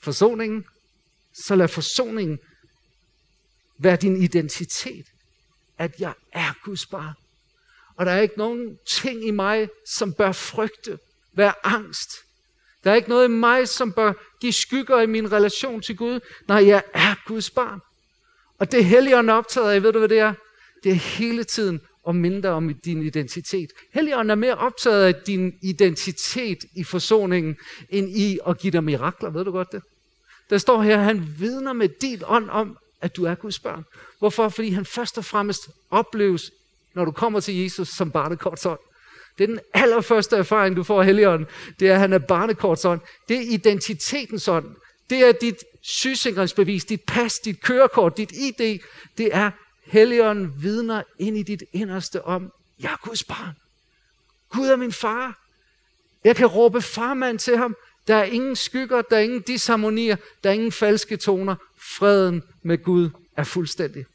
[0.00, 0.64] forsoningen,
[1.34, 2.38] så lad forsoningen
[3.78, 5.06] være din identitet.
[5.78, 7.14] At jeg er Guds barn.
[7.96, 10.98] Og der er ikke nogen ting i mig, som bør frygte
[11.34, 12.10] være angst.
[12.84, 16.20] Der er ikke noget i mig, som bør give skygger i min relation til Gud,
[16.48, 17.80] når jeg er Guds barn.
[18.58, 20.34] Og det Helligånden er optaget af, ved du hvad det er?
[20.84, 23.70] Det er hele tiden og mindre om din identitet.
[23.94, 27.56] Helligånden er mere optaget af din identitet i forsoningen,
[27.88, 29.30] end i at give dig mirakler.
[29.30, 29.82] Ved du godt det?
[30.50, 33.84] Der står her, han vidner med dit ånd om, at du er Guds børn.
[34.18, 34.48] Hvorfor?
[34.48, 36.50] Fordi han først og fremmest opleves,
[36.94, 38.78] når du kommer til Jesus, som barnekortsånd.
[39.38, 41.48] Det er den allerførste erfaring, du får af Helligånden.
[41.80, 43.00] Det er, at han er barnekortsånd.
[43.28, 44.76] Det er identitetens ånd.
[45.10, 48.80] Det er dit sygesikringsbevis, dit pas, dit kørekort, dit ID.
[49.18, 49.50] Det er
[49.84, 53.56] Helligånden vidner ind i dit inderste om, jeg er Guds barn.
[54.48, 55.38] Gud er min far.
[56.24, 57.76] Jeg kan råbe farmand til ham.
[58.06, 61.54] Der er ingen skygger, der er ingen disharmonier, der er ingen falske toner.
[61.76, 64.06] Freden med Gud er fuldstændig.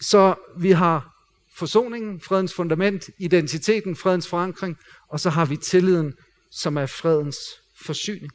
[0.00, 1.17] Så vi har
[1.58, 6.14] forsoningen, fredens fundament, identiteten, fredens forankring, og så har vi tilliden,
[6.50, 7.38] som er fredens
[7.80, 8.32] forsyning.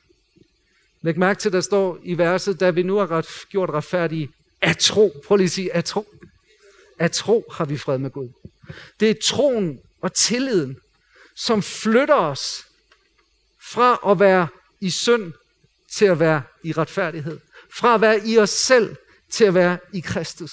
[1.02, 4.30] Læg mærke til, der står i verset, da vi nu har ret, gjort retfærdige
[4.62, 5.22] af tro.
[5.26, 6.08] Prøv lige at sige af tro.
[7.00, 8.30] Af tro har vi fred med Gud.
[9.00, 10.78] Det er troen og tilliden,
[11.36, 12.66] som flytter os
[13.62, 14.48] fra at være
[14.82, 15.34] i synd
[15.92, 17.40] til at være i retfærdighed.
[17.74, 18.96] Fra at være i os selv
[19.30, 20.52] til at være i Kristus.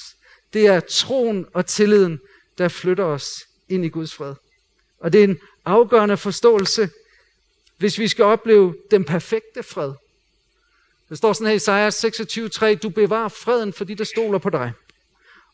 [0.53, 2.21] Det er troen og tilliden,
[2.61, 4.35] der flytter os ind i Guds fred.
[4.99, 6.91] Og det er en afgørende forståelse,
[7.79, 9.93] hvis vi skal opleve den perfekte fred.
[11.09, 11.93] Der står sådan her i Isaiah
[12.75, 14.73] 26:3, du bevarer freden, fordi der stoler på dig.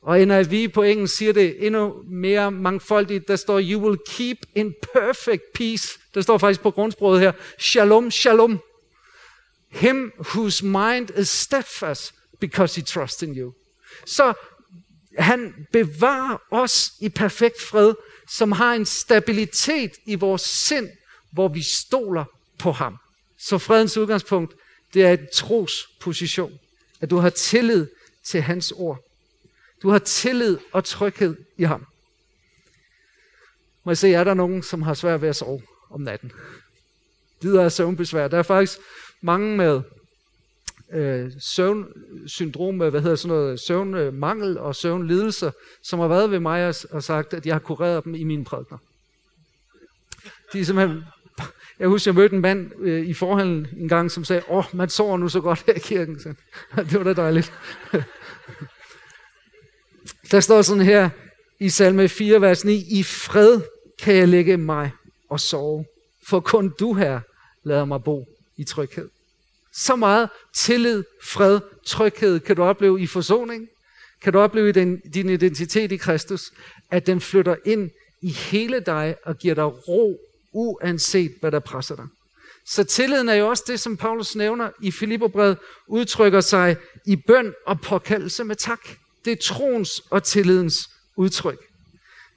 [0.02, 3.28] Og NIV på engelsk siger det endnu mere mangfoldigt.
[3.28, 5.98] Der står, you will keep in perfect peace.
[6.14, 8.60] Der står faktisk på grundsproget her, shalom, shalom.
[9.68, 13.52] Him whose mind is steadfast because he trusts in you.
[14.06, 14.34] Så
[15.18, 17.94] han bevarer os i perfekt fred,
[18.28, 20.88] som har en stabilitet i vores sind,
[21.32, 22.24] hvor vi stoler
[22.58, 22.96] på ham.
[23.38, 24.54] Så fredens udgangspunkt,
[24.94, 26.58] det er et trosposition.
[27.00, 27.86] At du har tillid
[28.24, 28.98] til hans ord.
[29.82, 31.86] Du har tillid og tryghed i ham.
[33.84, 36.32] Må jeg se, er der nogen, som har svært ved at sove om natten?
[37.40, 38.28] Lider af søvnbesvær.
[38.28, 38.78] Der er faktisk
[39.20, 39.82] mange med
[40.92, 45.50] øh, søvnsyndrom, øh, hvad hedder sådan noget, søvnmangel og søvnlidelser,
[45.82, 48.78] som har været ved mig og sagt, at jeg har kureret dem i mine prædikner.
[50.52, 51.02] De er simpelthen
[51.78, 54.88] jeg husker, jeg mødte en mand øh, i forhallen en gang, som sagde, åh, man
[54.88, 56.20] sover nu så godt her i kirken.
[56.20, 56.34] Så,
[56.90, 57.52] det var da dejligt.
[60.30, 61.10] Der står sådan her
[61.60, 63.60] i salme 4, vers 9, i fred
[63.98, 64.90] kan jeg lægge mig
[65.28, 65.84] og sove,
[66.26, 67.20] for kun du her
[67.64, 69.08] lader mig bo i tryghed.
[69.76, 73.68] Så meget tillid, fred, tryghed kan du opleve i forsoning.
[74.22, 76.52] Kan du opleve din, din identitet i Kristus,
[76.90, 77.90] at den flytter ind
[78.22, 80.20] i hele dig og giver dig ro,
[80.52, 82.06] uanset hvad der presser dig.
[82.66, 87.54] Så tilliden er jo også det, som Paulus nævner i Filipperbrevet, udtrykker sig i bøn
[87.66, 88.80] og påkaldelse med tak.
[89.24, 91.58] Det er troens og tillidens udtryk.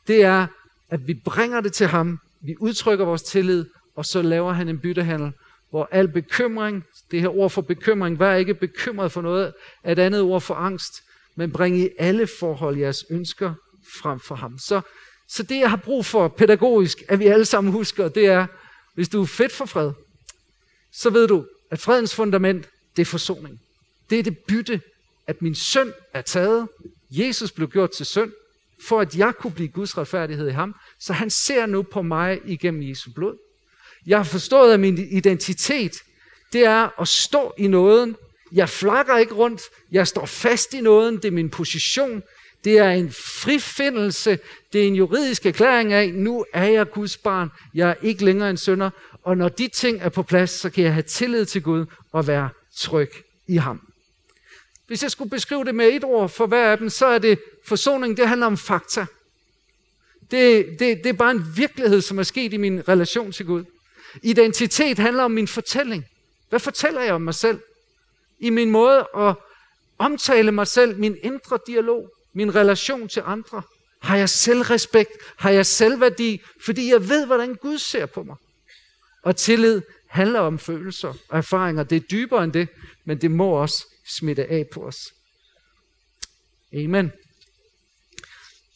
[0.07, 0.47] Det er,
[0.89, 4.79] at vi bringer det til ham, vi udtrykker vores tillid, og så laver han en
[4.79, 5.31] byttehandel,
[5.69, 9.53] hvor al bekymring, det her ord for bekymring, vær ikke bekymret for noget,
[9.83, 10.93] er et andet ord for angst,
[11.35, 13.53] men bring i alle forhold jeres ønsker
[14.01, 14.57] frem for ham.
[14.59, 14.81] Så,
[15.27, 18.47] så det, jeg har brug for pædagogisk, at vi alle sammen husker, det er,
[18.95, 19.91] hvis du er fedt for fred,
[20.93, 23.59] så ved du, at fredens fundament, det er forsoning.
[24.09, 24.81] Det er det bytte,
[25.27, 26.67] at min søn er taget.
[27.11, 28.31] Jesus blev gjort til søn,
[28.87, 30.75] for at jeg kunne blive Guds retfærdighed i ham.
[30.99, 33.37] Så han ser nu på mig igennem Jesu blod.
[34.07, 35.95] Jeg har forstået, at min identitet,
[36.53, 38.15] det er at stå i nåden.
[38.51, 39.61] Jeg flakker ikke rundt.
[39.91, 41.15] Jeg står fast i nåden.
[41.15, 42.23] Det er min position.
[42.63, 44.39] Det er en frifindelse.
[44.73, 47.49] Det er en juridisk erklæring af, nu er jeg Guds barn.
[47.73, 48.89] Jeg er ikke længere en sønder.
[49.23, 52.27] Og når de ting er på plads, så kan jeg have tillid til Gud og
[52.27, 53.11] være tryg
[53.47, 53.81] i ham.
[54.87, 57.39] Hvis jeg skulle beskrive det med et ord for hver af dem, så er det
[57.65, 59.05] forsoning, det handler om fakta.
[60.31, 63.63] Det, det, det er bare en virkelighed, som er sket i min relation til Gud.
[64.23, 66.05] Identitet handler om min fortælling.
[66.49, 67.59] Hvad fortæller jeg om mig selv?
[68.39, 69.35] I min måde at
[69.97, 73.61] omtale mig selv, min indre dialog, min relation til andre.
[74.01, 75.11] Har jeg selvrespekt?
[75.37, 76.41] Har jeg selvværdi?
[76.65, 78.35] Fordi jeg ved, hvordan Gud ser på mig.
[79.23, 81.83] Og tillid handler om følelser og erfaringer.
[81.83, 82.67] Det er dybere end det,
[83.05, 85.13] men det må også smitte af på os.
[86.73, 87.11] Amen.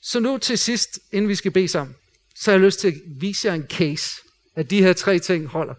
[0.02, 1.96] Så nu til sidst, inden vi skal bede sammen,
[2.36, 4.10] så har jeg lyst til at vise jer en case,
[4.56, 5.74] at de her tre ting holder.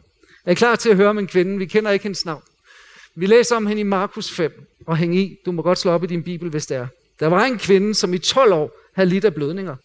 [0.44, 1.58] Er klar til at høre om en kvinde?
[1.58, 2.42] Vi kender ikke hendes navn.
[3.14, 5.38] Vi læser om hende i Markus 5, og hæng i.
[5.46, 6.86] Du må godt slå op i din bibel, hvis det er.
[7.20, 9.76] Der var en kvinde, som i 12 år havde lidt af blødninger,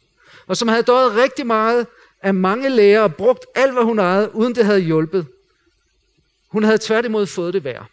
[0.47, 1.88] og som havde døjet rigtig meget
[2.21, 5.28] af mange læger og brugt alt, hvad hun ejede, uden det havde hjulpet.
[6.47, 7.86] Hun havde tværtimod fået det værre.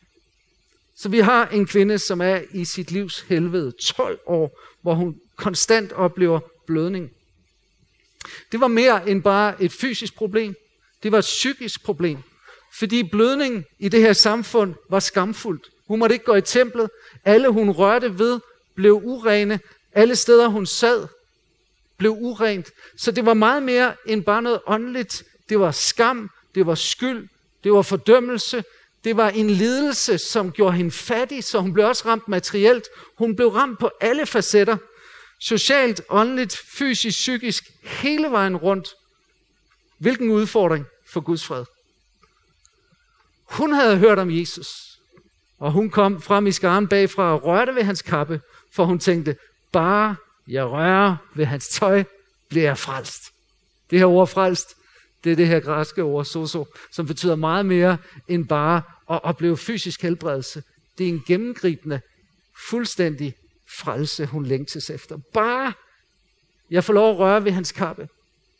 [0.96, 5.20] Så vi har en kvinde, som er i sit livs helvede 12 år, hvor hun
[5.36, 7.10] konstant oplever blødning.
[8.52, 10.54] Det var mere end bare et fysisk problem.
[11.02, 12.18] Det var et psykisk problem.
[12.78, 15.70] Fordi blødning i det her samfund var skamfuldt.
[15.88, 16.90] Hun måtte ikke gå i templet.
[17.24, 18.40] Alle hun rørte ved
[18.74, 19.60] blev urene.
[19.92, 21.06] Alle steder hun sad
[21.96, 22.70] blev urent.
[22.96, 25.24] Så det var meget mere end bare noget åndeligt.
[25.48, 27.28] Det var skam, det var skyld,
[27.64, 28.64] det var fordømmelse,
[29.04, 32.84] det var en lidelse, som gjorde hende fattig, så hun blev også ramt materielt.
[33.18, 34.76] Hun blev ramt på alle facetter.
[35.40, 38.88] Socialt, åndeligt, fysisk, psykisk, hele vejen rundt.
[39.98, 41.64] Hvilken udfordring for Guds fred.
[43.44, 44.98] Hun havde hørt om Jesus,
[45.58, 48.40] og hun kom frem i skaren bagfra og rørte ved hans kappe,
[48.72, 49.36] for hun tænkte,
[49.72, 50.16] bare
[50.48, 52.04] jeg rører ved hans tøj,
[52.48, 53.22] bliver jeg frelst.
[53.90, 54.76] Det her ord frelst,
[55.24, 59.56] det er det her græske ord, soso, som betyder meget mere end bare at opleve
[59.56, 60.62] fysisk helbredelse.
[60.98, 62.00] Det er en gennemgribende,
[62.68, 63.34] fuldstændig
[63.78, 65.18] frelse, hun længtes efter.
[65.34, 65.72] Bare
[66.70, 68.08] jeg får lov at røre ved hans kappe.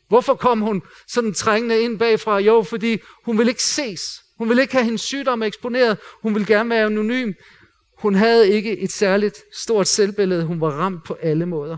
[0.07, 2.39] Hvorfor kom hun sådan trængende ind bagfra?
[2.39, 4.23] Jo, fordi hun ville ikke ses.
[4.37, 5.97] Hun ville ikke have hendes sygdom eksponeret.
[6.21, 7.33] Hun ville gerne være anonym.
[7.97, 10.43] Hun havde ikke et særligt stort selvbillede.
[10.45, 11.77] Hun var ramt på alle måder.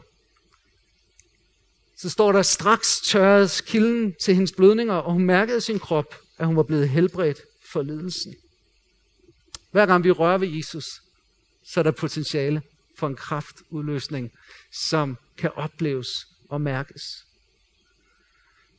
[1.97, 6.47] Så står der, straks tørres kilden til hendes blødninger, og hun mærkede sin krop, at
[6.47, 8.35] hun var blevet helbredt for lidelsen.
[9.71, 10.85] Hver gang vi rører ved Jesus,
[11.63, 12.61] så er der potentiale
[12.97, 14.31] for en kraftudløsning,
[14.71, 16.07] som kan opleves
[16.49, 17.03] og mærkes.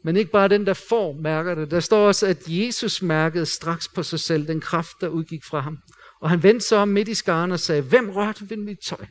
[0.03, 1.71] Men ikke bare den, der får, mærker det.
[1.71, 5.61] Der står også, at Jesus mærkede straks på sig selv den kraft, der udgik fra
[5.61, 5.79] ham.
[6.21, 9.07] Og han vendte sig om midt i skaren og sagde, hvem rørte ved mit tøj?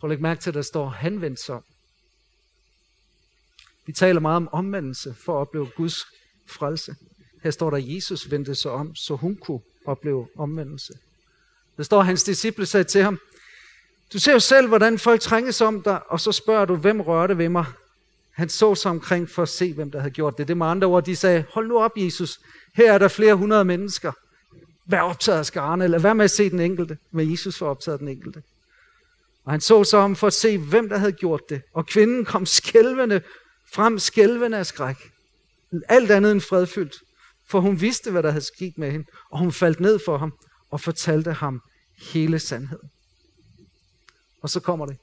[0.00, 1.64] Prøv at lægge mærke til, at der står, han vendte sig om.
[3.86, 5.96] Vi taler meget om omvendelse for at opleve Guds
[6.46, 6.94] frelse.
[7.42, 10.92] Her står der, at Jesus vendte sig om, så hun kunne opleve omvendelse.
[11.76, 13.18] Der står, at hans disciple sagde til ham,
[14.12, 17.38] du ser jo selv, hvordan folk trænges om dig, og så spørger du, hvem rørte
[17.38, 17.64] ved mig?
[18.32, 20.48] Han så sig omkring for at se, hvem der havde gjort det.
[20.48, 22.40] Det med andre ord, de sagde, hold nu op, Jesus.
[22.74, 24.12] Her er der flere hundrede mennesker.
[24.86, 26.98] Vær optaget af skarne, eller vær med at se den enkelte.
[27.10, 28.42] Men Jesus var optaget af den enkelte.
[29.44, 31.62] Og han så sig om for at se, hvem der havde gjort det.
[31.74, 33.20] Og kvinden kom skælvende
[33.72, 34.96] frem, skælvende af skræk.
[35.88, 36.96] Alt andet end fredfyldt.
[37.48, 39.06] For hun vidste, hvad der havde sket med hende.
[39.30, 40.32] Og hun faldt ned for ham
[40.70, 41.62] og fortalte ham
[41.98, 42.90] hele sandheden.
[44.42, 44.98] Og så kommer det.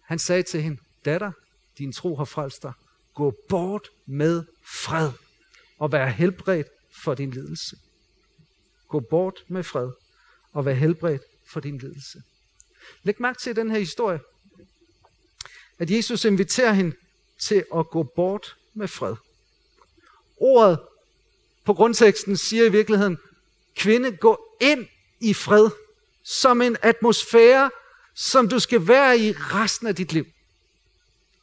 [0.00, 1.32] Han sagde til hende, datter,
[1.78, 2.72] din tro har frelst dig.
[3.14, 5.10] Gå bort med fred
[5.78, 6.68] og vær helbredt
[7.02, 7.76] for din lidelse.
[8.88, 9.90] Gå bort med fred
[10.52, 12.22] og vær helbredt for din lidelse.
[13.02, 14.20] Læg mærke til den her historie,
[15.78, 16.96] at Jesus inviterer hende
[17.40, 19.16] til at gå bort med fred.
[20.36, 20.80] Ordet
[21.64, 23.18] på grundteksten siger i virkeligheden,
[23.76, 24.86] kvinde, gå ind
[25.20, 25.70] i fred,
[26.24, 27.70] som en atmosfære,
[28.14, 30.24] som du skal være i resten af dit liv.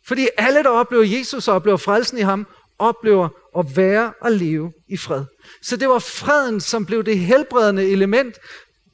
[0.08, 2.48] Fordi alle, der oplever Jesus og oplever frelsen i ham,
[2.80, 5.26] oplever at være og leve i fred.
[5.62, 8.36] Så det var freden, som blev det helbredende element,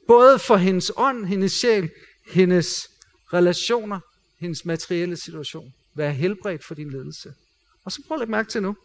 [0.08, 1.90] både for hendes ånd, hendes sjæl,
[2.30, 2.90] hendes
[3.32, 4.00] relationer,
[4.40, 5.72] hendes materielle situation.
[5.94, 7.34] Vær helbredt for din ledelse.
[7.84, 8.76] Og så prøv at lægge mærke til nu,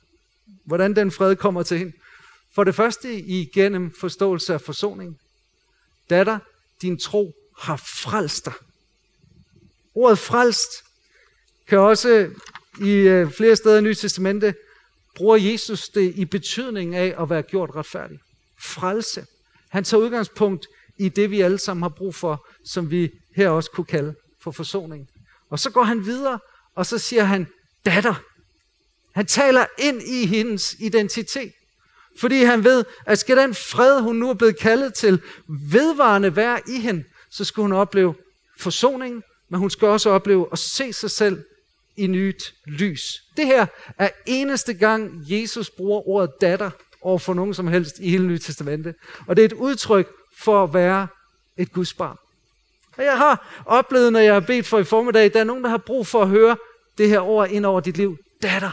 [0.66, 1.94] hvordan den fred kommer til hende.
[2.56, 5.20] For det første igennem forståelse af forsoning.
[6.10, 6.40] Datter,
[6.82, 8.54] din tro har frelst dig.
[9.96, 10.70] Ordet frelst
[11.68, 12.30] kan også
[12.82, 14.54] i øh, flere steder i Nye Testamente
[15.16, 18.20] bruger Jesus det i betydningen af at være gjort retfærdig.
[18.60, 19.26] Frelse.
[19.70, 23.72] Han tager udgangspunkt i det, vi alle sammen har brug for, som vi her også
[23.72, 25.08] kunne kalde for forsoning.
[25.50, 26.40] Og så går han videre,
[26.76, 27.48] og så siger han,
[27.86, 28.24] datter.
[29.12, 31.52] Han taler ind i hendes identitet.
[32.20, 36.60] Fordi han ved, at skal den fred, hun nu er blevet kaldet til, vedvarende være
[36.68, 38.16] i hende, så skal hun opleve
[38.60, 41.44] forsoning, men hun skal også opleve at se sig selv
[41.98, 43.24] i nyt lys.
[43.38, 43.66] Det her
[43.98, 46.70] er eneste gang, Jesus bruger ordet datter
[47.02, 48.96] over for nogen som helst i hele Nye Testamente.
[49.28, 51.08] Og det er et udtryk for at være
[51.58, 52.18] et Guds barn.
[52.98, 55.70] Og jeg har oplevet, når jeg har bedt for i formiddag, der er nogen, der
[55.70, 56.58] har brug for at høre
[56.98, 58.18] det her ord ind over dit liv.
[58.42, 58.72] Datter.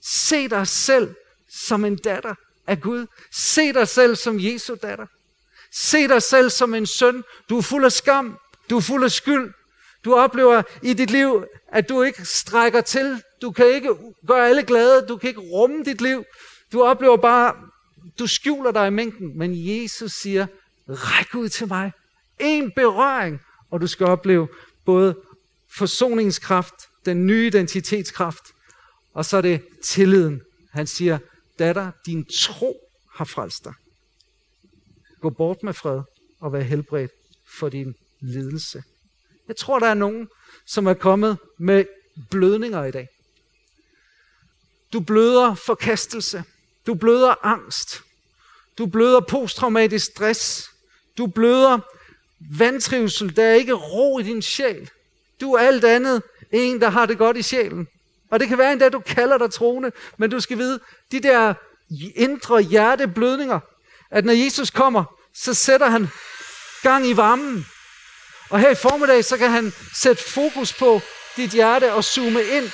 [0.00, 1.14] Se dig selv
[1.50, 2.34] som en datter
[2.66, 3.06] af Gud.
[3.32, 5.06] Se dig selv som Jesu datter.
[5.72, 7.24] Se dig selv som en søn.
[7.48, 8.38] Du er fuld af skam.
[8.70, 9.52] Du er fuld af skyld.
[10.04, 13.22] Du oplever i dit liv, at du ikke strækker til.
[13.42, 15.06] Du kan ikke gøre alle glade.
[15.08, 16.24] Du kan ikke rumme dit liv.
[16.72, 17.54] Du oplever bare,
[18.18, 19.38] du skjuler dig i mængden.
[19.38, 20.46] Men Jesus siger,
[20.88, 21.92] ræk ud til mig.
[22.40, 23.40] En berøring,
[23.70, 24.48] og du skal opleve
[24.84, 25.16] både
[25.76, 28.44] forsoningskraft, den nye identitetskraft,
[29.14, 30.40] og så er det tilliden.
[30.70, 31.18] Han siger,
[31.58, 33.74] datter, din tro har frelst dig.
[35.20, 36.00] Gå bort med fred
[36.40, 37.10] og vær helbredt
[37.58, 38.82] for din lidelse.
[39.48, 40.28] Jeg tror, der er nogen,
[40.66, 41.84] som er kommet med
[42.30, 43.08] blødninger i dag.
[44.92, 46.44] Du bløder forkastelse.
[46.86, 48.02] Du bløder angst.
[48.78, 50.70] Du bløder posttraumatisk stress.
[51.18, 51.78] Du bløder
[52.58, 53.36] vantrivsel.
[53.36, 54.90] Der er ikke ro i din sjæl.
[55.40, 57.88] Du er alt andet en, der har det godt i sjælen.
[58.30, 60.80] Og det kan være endda, du kalder dig troende, men du skal vide,
[61.12, 61.54] de der
[62.14, 63.60] indre hjerteblødninger,
[64.10, 65.04] at når Jesus kommer,
[65.34, 66.08] så sætter han
[66.82, 67.66] gang i varmen.
[68.50, 71.00] Og her i formiddag, så kan han sætte fokus på
[71.36, 72.70] dit hjerte og zoome ind,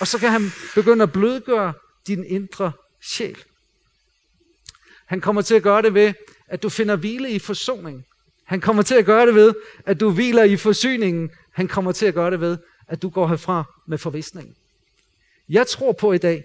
[0.00, 1.72] og så kan han begynde at blødgøre
[2.06, 3.38] din indre sjæl.
[5.06, 6.14] Han kommer til at gøre det ved,
[6.48, 8.04] at du finder hvile i forsoning.
[8.44, 9.54] Han kommer til at gøre det ved,
[9.86, 11.30] at du hviler i forsyningen.
[11.52, 12.58] Han kommer til at gøre det ved,
[12.88, 14.56] at du går herfra med forvisning.
[15.48, 16.44] Jeg tror på i dag,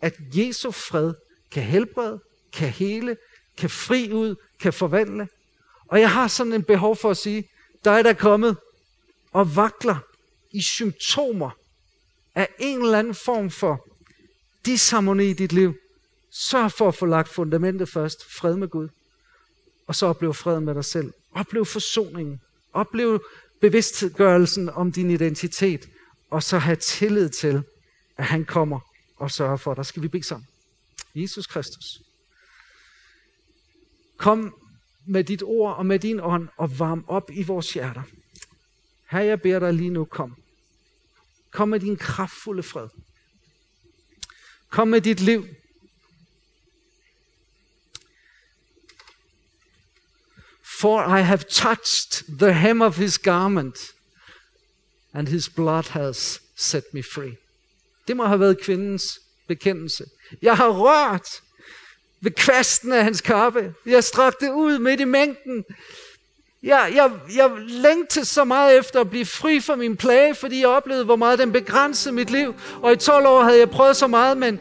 [0.00, 1.14] at Jesu fred
[1.50, 2.20] kan helbrede,
[2.52, 3.16] kan hele,
[3.58, 5.28] kan fri ud, kan forvandle.
[5.88, 7.48] Og jeg har sådan en behov for at sige,
[7.84, 8.56] dig der er kommet
[9.32, 9.96] og vakler
[10.50, 11.50] i symptomer
[12.34, 13.88] af en eller anden form for
[14.66, 15.74] disharmoni i dit liv,
[16.30, 18.24] sørg for at få lagt fundamentet først.
[18.24, 18.88] Fred med Gud.
[19.86, 21.12] Og så opleve fred med dig selv.
[21.34, 22.40] Oplev forsoningen.
[22.72, 23.24] Oplev
[23.60, 25.88] bevidstgørelsen om din identitet.
[26.30, 27.62] Og så have tillid til,
[28.16, 28.80] at han kommer
[29.16, 29.86] og sørger for dig.
[29.86, 30.46] Skal vi bede sammen?
[31.14, 32.00] Jesus Kristus.
[34.16, 34.61] Kom
[35.06, 38.02] med dit ord og med din ånd og varm op i vores hjerter.
[39.10, 40.36] Her jeg beder dig lige nu, kom.
[41.50, 42.88] Kom med din kraftfulde fred.
[44.68, 45.46] Kom med dit liv.
[50.80, 53.78] For I have touched the hem of his garment,
[55.12, 57.36] and his blood has set me free.
[58.08, 60.04] Det må have været kvindens bekendelse.
[60.42, 61.28] Jeg har rørt
[62.22, 63.74] ved kvasten af hans kappe.
[63.86, 65.64] Jeg strakte ud midt i mængden.
[66.62, 70.68] Jeg, jeg, jeg længte så meget efter at blive fri fra min plage, fordi jeg
[70.68, 72.54] oplevede, hvor meget den begrænsede mit liv.
[72.82, 74.60] Og i 12 år havde jeg prøvet så meget, men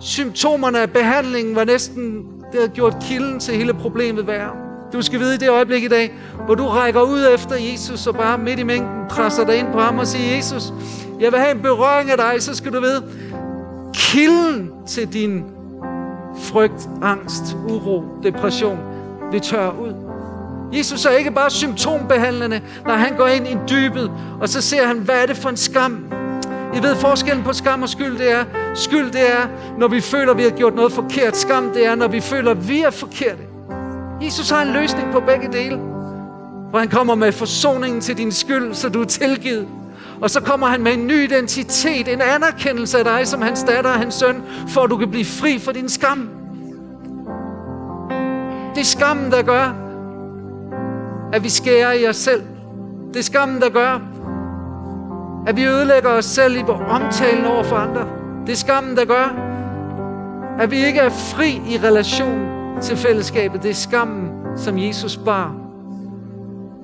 [0.00, 4.52] symptomerne af behandlingen var næsten, det havde gjort kilden til hele problemet værre.
[4.92, 6.14] Du skal vide i det øjeblik i dag,
[6.46, 9.80] hvor du rækker ud efter Jesus og bare midt i mængden presser dig ind på
[9.80, 10.62] ham og siger, Jesus,
[11.20, 13.04] jeg vil have en berøring af dig, så skal du vide,
[13.94, 15.59] kilden til din
[16.40, 18.78] frygt, angst, uro, depression,
[19.32, 19.94] vil tør ud.
[20.72, 24.10] Jesus er ikke bare symptombehandlende, når han går ind i dybet,
[24.40, 26.04] og så ser han, hvad er det for en skam?
[26.74, 29.46] I ved forskellen på skam og skyld, det er, skyld det er,
[29.78, 31.36] når vi føler, vi har gjort noget forkert.
[31.36, 33.42] Skam det er, når vi føler, vi er forkerte.
[34.22, 35.76] Jesus har en løsning på begge dele.
[36.70, 39.68] Hvor han kommer med forsoningen til din skyld, så du er tilgivet.
[40.22, 43.90] Og så kommer han med en ny identitet, en anerkendelse af dig som hans datter
[43.90, 46.28] og hans søn, for at du kan blive fri for din skam.
[48.74, 49.74] Det er skammen, der gør,
[51.32, 52.42] at vi skærer i os selv.
[53.08, 54.00] Det er skammen, der gør,
[55.46, 58.06] at vi ødelægger os selv i omtalen over for andre.
[58.46, 59.36] Det er skammen, der gør,
[60.58, 62.46] at vi ikke er fri i relation
[62.80, 63.62] til fællesskabet.
[63.62, 65.54] Det er skammen, som Jesus bar.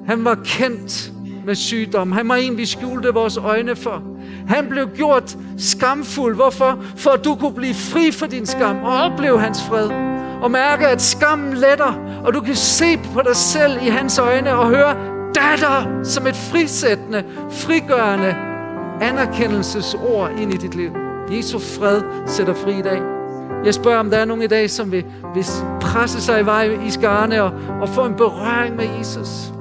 [0.06, 1.12] Han var kendt
[1.46, 2.12] med sygdom.
[2.12, 4.02] Han var en, vi skjulte vores øjne for.
[4.48, 6.34] Han blev gjort skamfuld.
[6.34, 6.78] Hvorfor?
[6.96, 9.90] For at du kunne blive fri for din skam og opleve hans fred.
[10.42, 14.54] Og mærke, at skammen letter, og du kan se på dig selv i hans øjne
[14.54, 14.96] og høre
[15.34, 18.34] datter som et frisættende, frigørende
[19.00, 20.90] anerkendelsesord ind i dit liv.
[21.30, 23.02] Jesu fred sætter fri i dag.
[23.64, 25.44] Jeg spørger, om der er nogen i dag, som vil, vil
[25.80, 29.55] presse sig i vej i skarne og, og få en berøring med Jesus.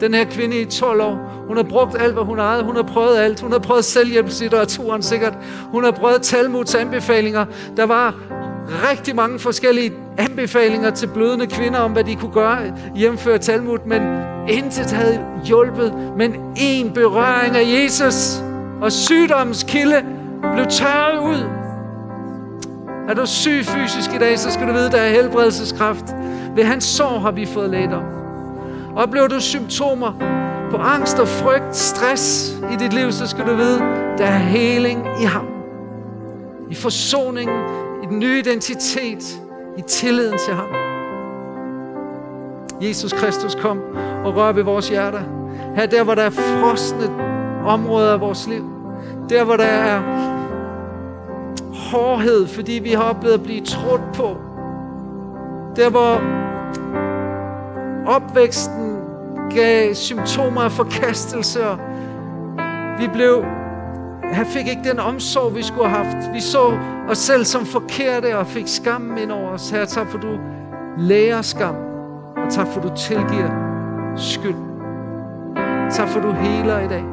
[0.00, 2.64] Den her kvinde i 12 år, hun har brugt alt, hvad hun ejede.
[2.64, 3.40] Hun har prøvet alt.
[3.40, 5.34] Hun har prøvet selvhjælpslitteraturen sikkert.
[5.72, 7.44] Hun har prøvet Talmuds anbefalinger.
[7.76, 8.14] Der var
[8.90, 12.58] rigtig mange forskellige anbefalinger til blødende kvinder om, hvad de kunne gøre
[12.94, 14.02] hjemføre Talmud, men
[14.48, 15.94] intet havde hjulpet.
[16.16, 18.42] Men en berøring af Jesus
[18.80, 20.04] og sygdommens kilde
[20.54, 21.44] blev tørret ud.
[23.08, 26.04] Er du syg fysisk i dag, så skal du vide, der er helbredelseskraft.
[26.56, 28.17] Ved hans sår har vi fået lægedom.
[28.98, 30.12] Oplever du symptomer
[30.70, 33.78] på angst og frygt, stress i dit liv, så skal du vide,
[34.18, 35.46] der er heling i ham.
[36.70, 37.56] I forsoningen,
[38.02, 39.40] i den nye identitet,
[39.76, 40.68] i tilliden til ham.
[42.82, 43.80] Jesus Kristus kom
[44.24, 45.22] og rør ved vores hjerter.
[45.76, 47.06] Her der, hvor der er frosne
[47.66, 48.64] områder af vores liv.
[49.28, 50.00] Der, hvor der er
[51.90, 54.36] hårdhed, fordi vi har oplevet at blive trådt på.
[55.76, 56.20] Der, hvor
[58.06, 58.87] opvæksten
[59.54, 61.78] gav symptomer af forkastelse, og
[62.98, 63.44] vi blev
[64.32, 66.34] han fik ikke den omsorg, vi skulle have haft.
[66.34, 66.78] Vi så
[67.08, 69.70] os selv som forkerte og fik skammen ind over os.
[69.70, 70.38] Her, tak for du
[70.98, 71.74] lærer skam.
[72.36, 73.50] Og tak for du tilgiver
[74.16, 74.54] skyld.
[75.90, 77.04] Tak for du heler i dag.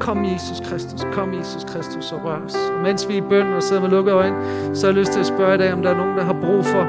[0.00, 2.54] Kom Jesus Kristus, kom Jesus Kristus og rør os.
[2.54, 4.36] Og mens vi er i bøn og sidder med lukkede øjne,
[4.74, 6.64] så har jeg lyst til at spørge dig, om der er nogen, der har brug
[6.64, 6.86] for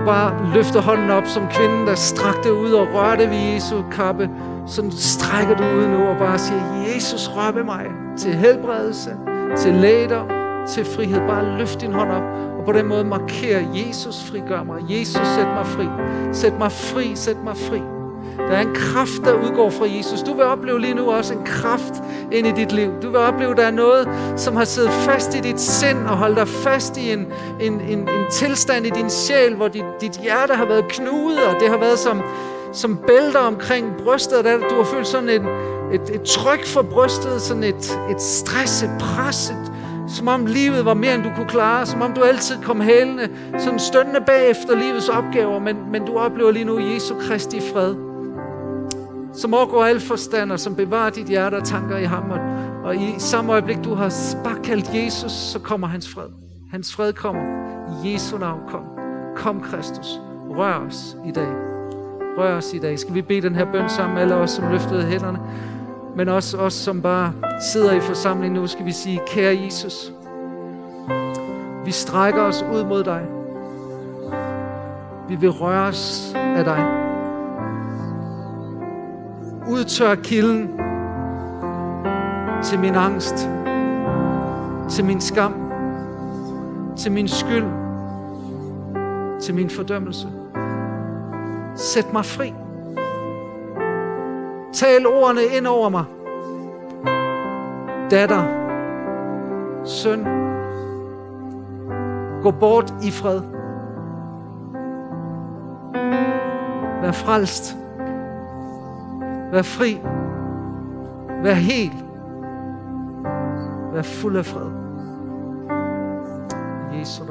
[0.00, 4.30] og bare løfter hånden op som kvinden, der strakte ud og rørte ved Jesu kappe.
[4.66, 6.62] Så strækker du ud nu og bare siger,
[6.94, 7.86] Jesus rør ved mig
[8.18, 9.16] til helbredelse,
[9.58, 10.24] til læder,
[10.68, 11.20] til frihed.
[11.20, 12.22] Bare løft din hånd op
[12.58, 14.82] og på den måde markere, Jesus frigør mig.
[14.88, 15.86] Jesus sæt mig fri.
[16.32, 17.99] Sæt mig fri, sæt mig fri.
[18.50, 20.22] Der er en kraft, der udgår fra Jesus.
[20.22, 21.94] Du vil opleve lige nu også en kraft
[22.32, 22.90] ind i dit liv.
[23.02, 26.16] Du vil opleve, at der er noget, som har siddet fast i dit sind og
[26.16, 27.26] holdt dig fast i en,
[27.60, 31.60] en, en, en tilstand i din sjæl, hvor dit, dit hjerte har været knudet, og
[31.60, 32.22] det har været som,
[32.72, 34.44] som bælter omkring brystet.
[34.44, 35.42] Der, du har følt sådan et,
[35.92, 39.72] et, et tryk for brystet, sådan et, et stress, et pres, et,
[40.16, 43.28] som om livet var mere, end du kunne klare, som om du altid kom hælende,
[43.58, 48.09] sådan stønnende bagefter livets opgaver, men, men du oplever lige nu Jesu Kristi fred
[49.32, 52.30] som overgår al forstand, og som bevarer dit hjerte og tanker i ham.
[52.30, 52.40] Og,
[52.84, 54.14] og i samme øjeblik, du har
[54.44, 56.28] bare kaldt Jesus, så kommer hans fred.
[56.70, 57.42] Hans fred kommer.
[58.04, 58.84] I Jesu navn kom.
[59.36, 60.20] Kom, Kristus.
[60.50, 61.48] Rør os i dag.
[62.38, 62.98] Rør os i dag.
[62.98, 65.38] Skal vi bede den her bøn sammen, alle os, som løftede hænderne?
[66.16, 67.32] Men også os, som bare
[67.72, 70.12] sidder i forsamlingen nu, skal vi sige, kære Jesus,
[71.84, 73.26] vi strækker os ud mod dig.
[75.28, 77.10] Vi vil røre os af dig.
[79.70, 80.68] Udtør kilden
[82.62, 83.48] til min angst,
[84.88, 85.54] til min skam,
[86.96, 87.64] til min skyld,
[89.40, 90.28] til min fordømmelse.
[91.74, 92.54] Sæt mig fri.
[94.72, 96.04] Tal ordene ind over mig.
[98.10, 98.42] Datter,
[99.84, 100.24] søn,
[102.42, 103.40] gå bort i fred.
[107.02, 107.79] Vær frelst.
[109.52, 110.00] Vær fri.
[111.42, 111.92] Vær hel.
[113.92, 114.70] Vær fuld af fred.
[116.98, 117.29] Jesus.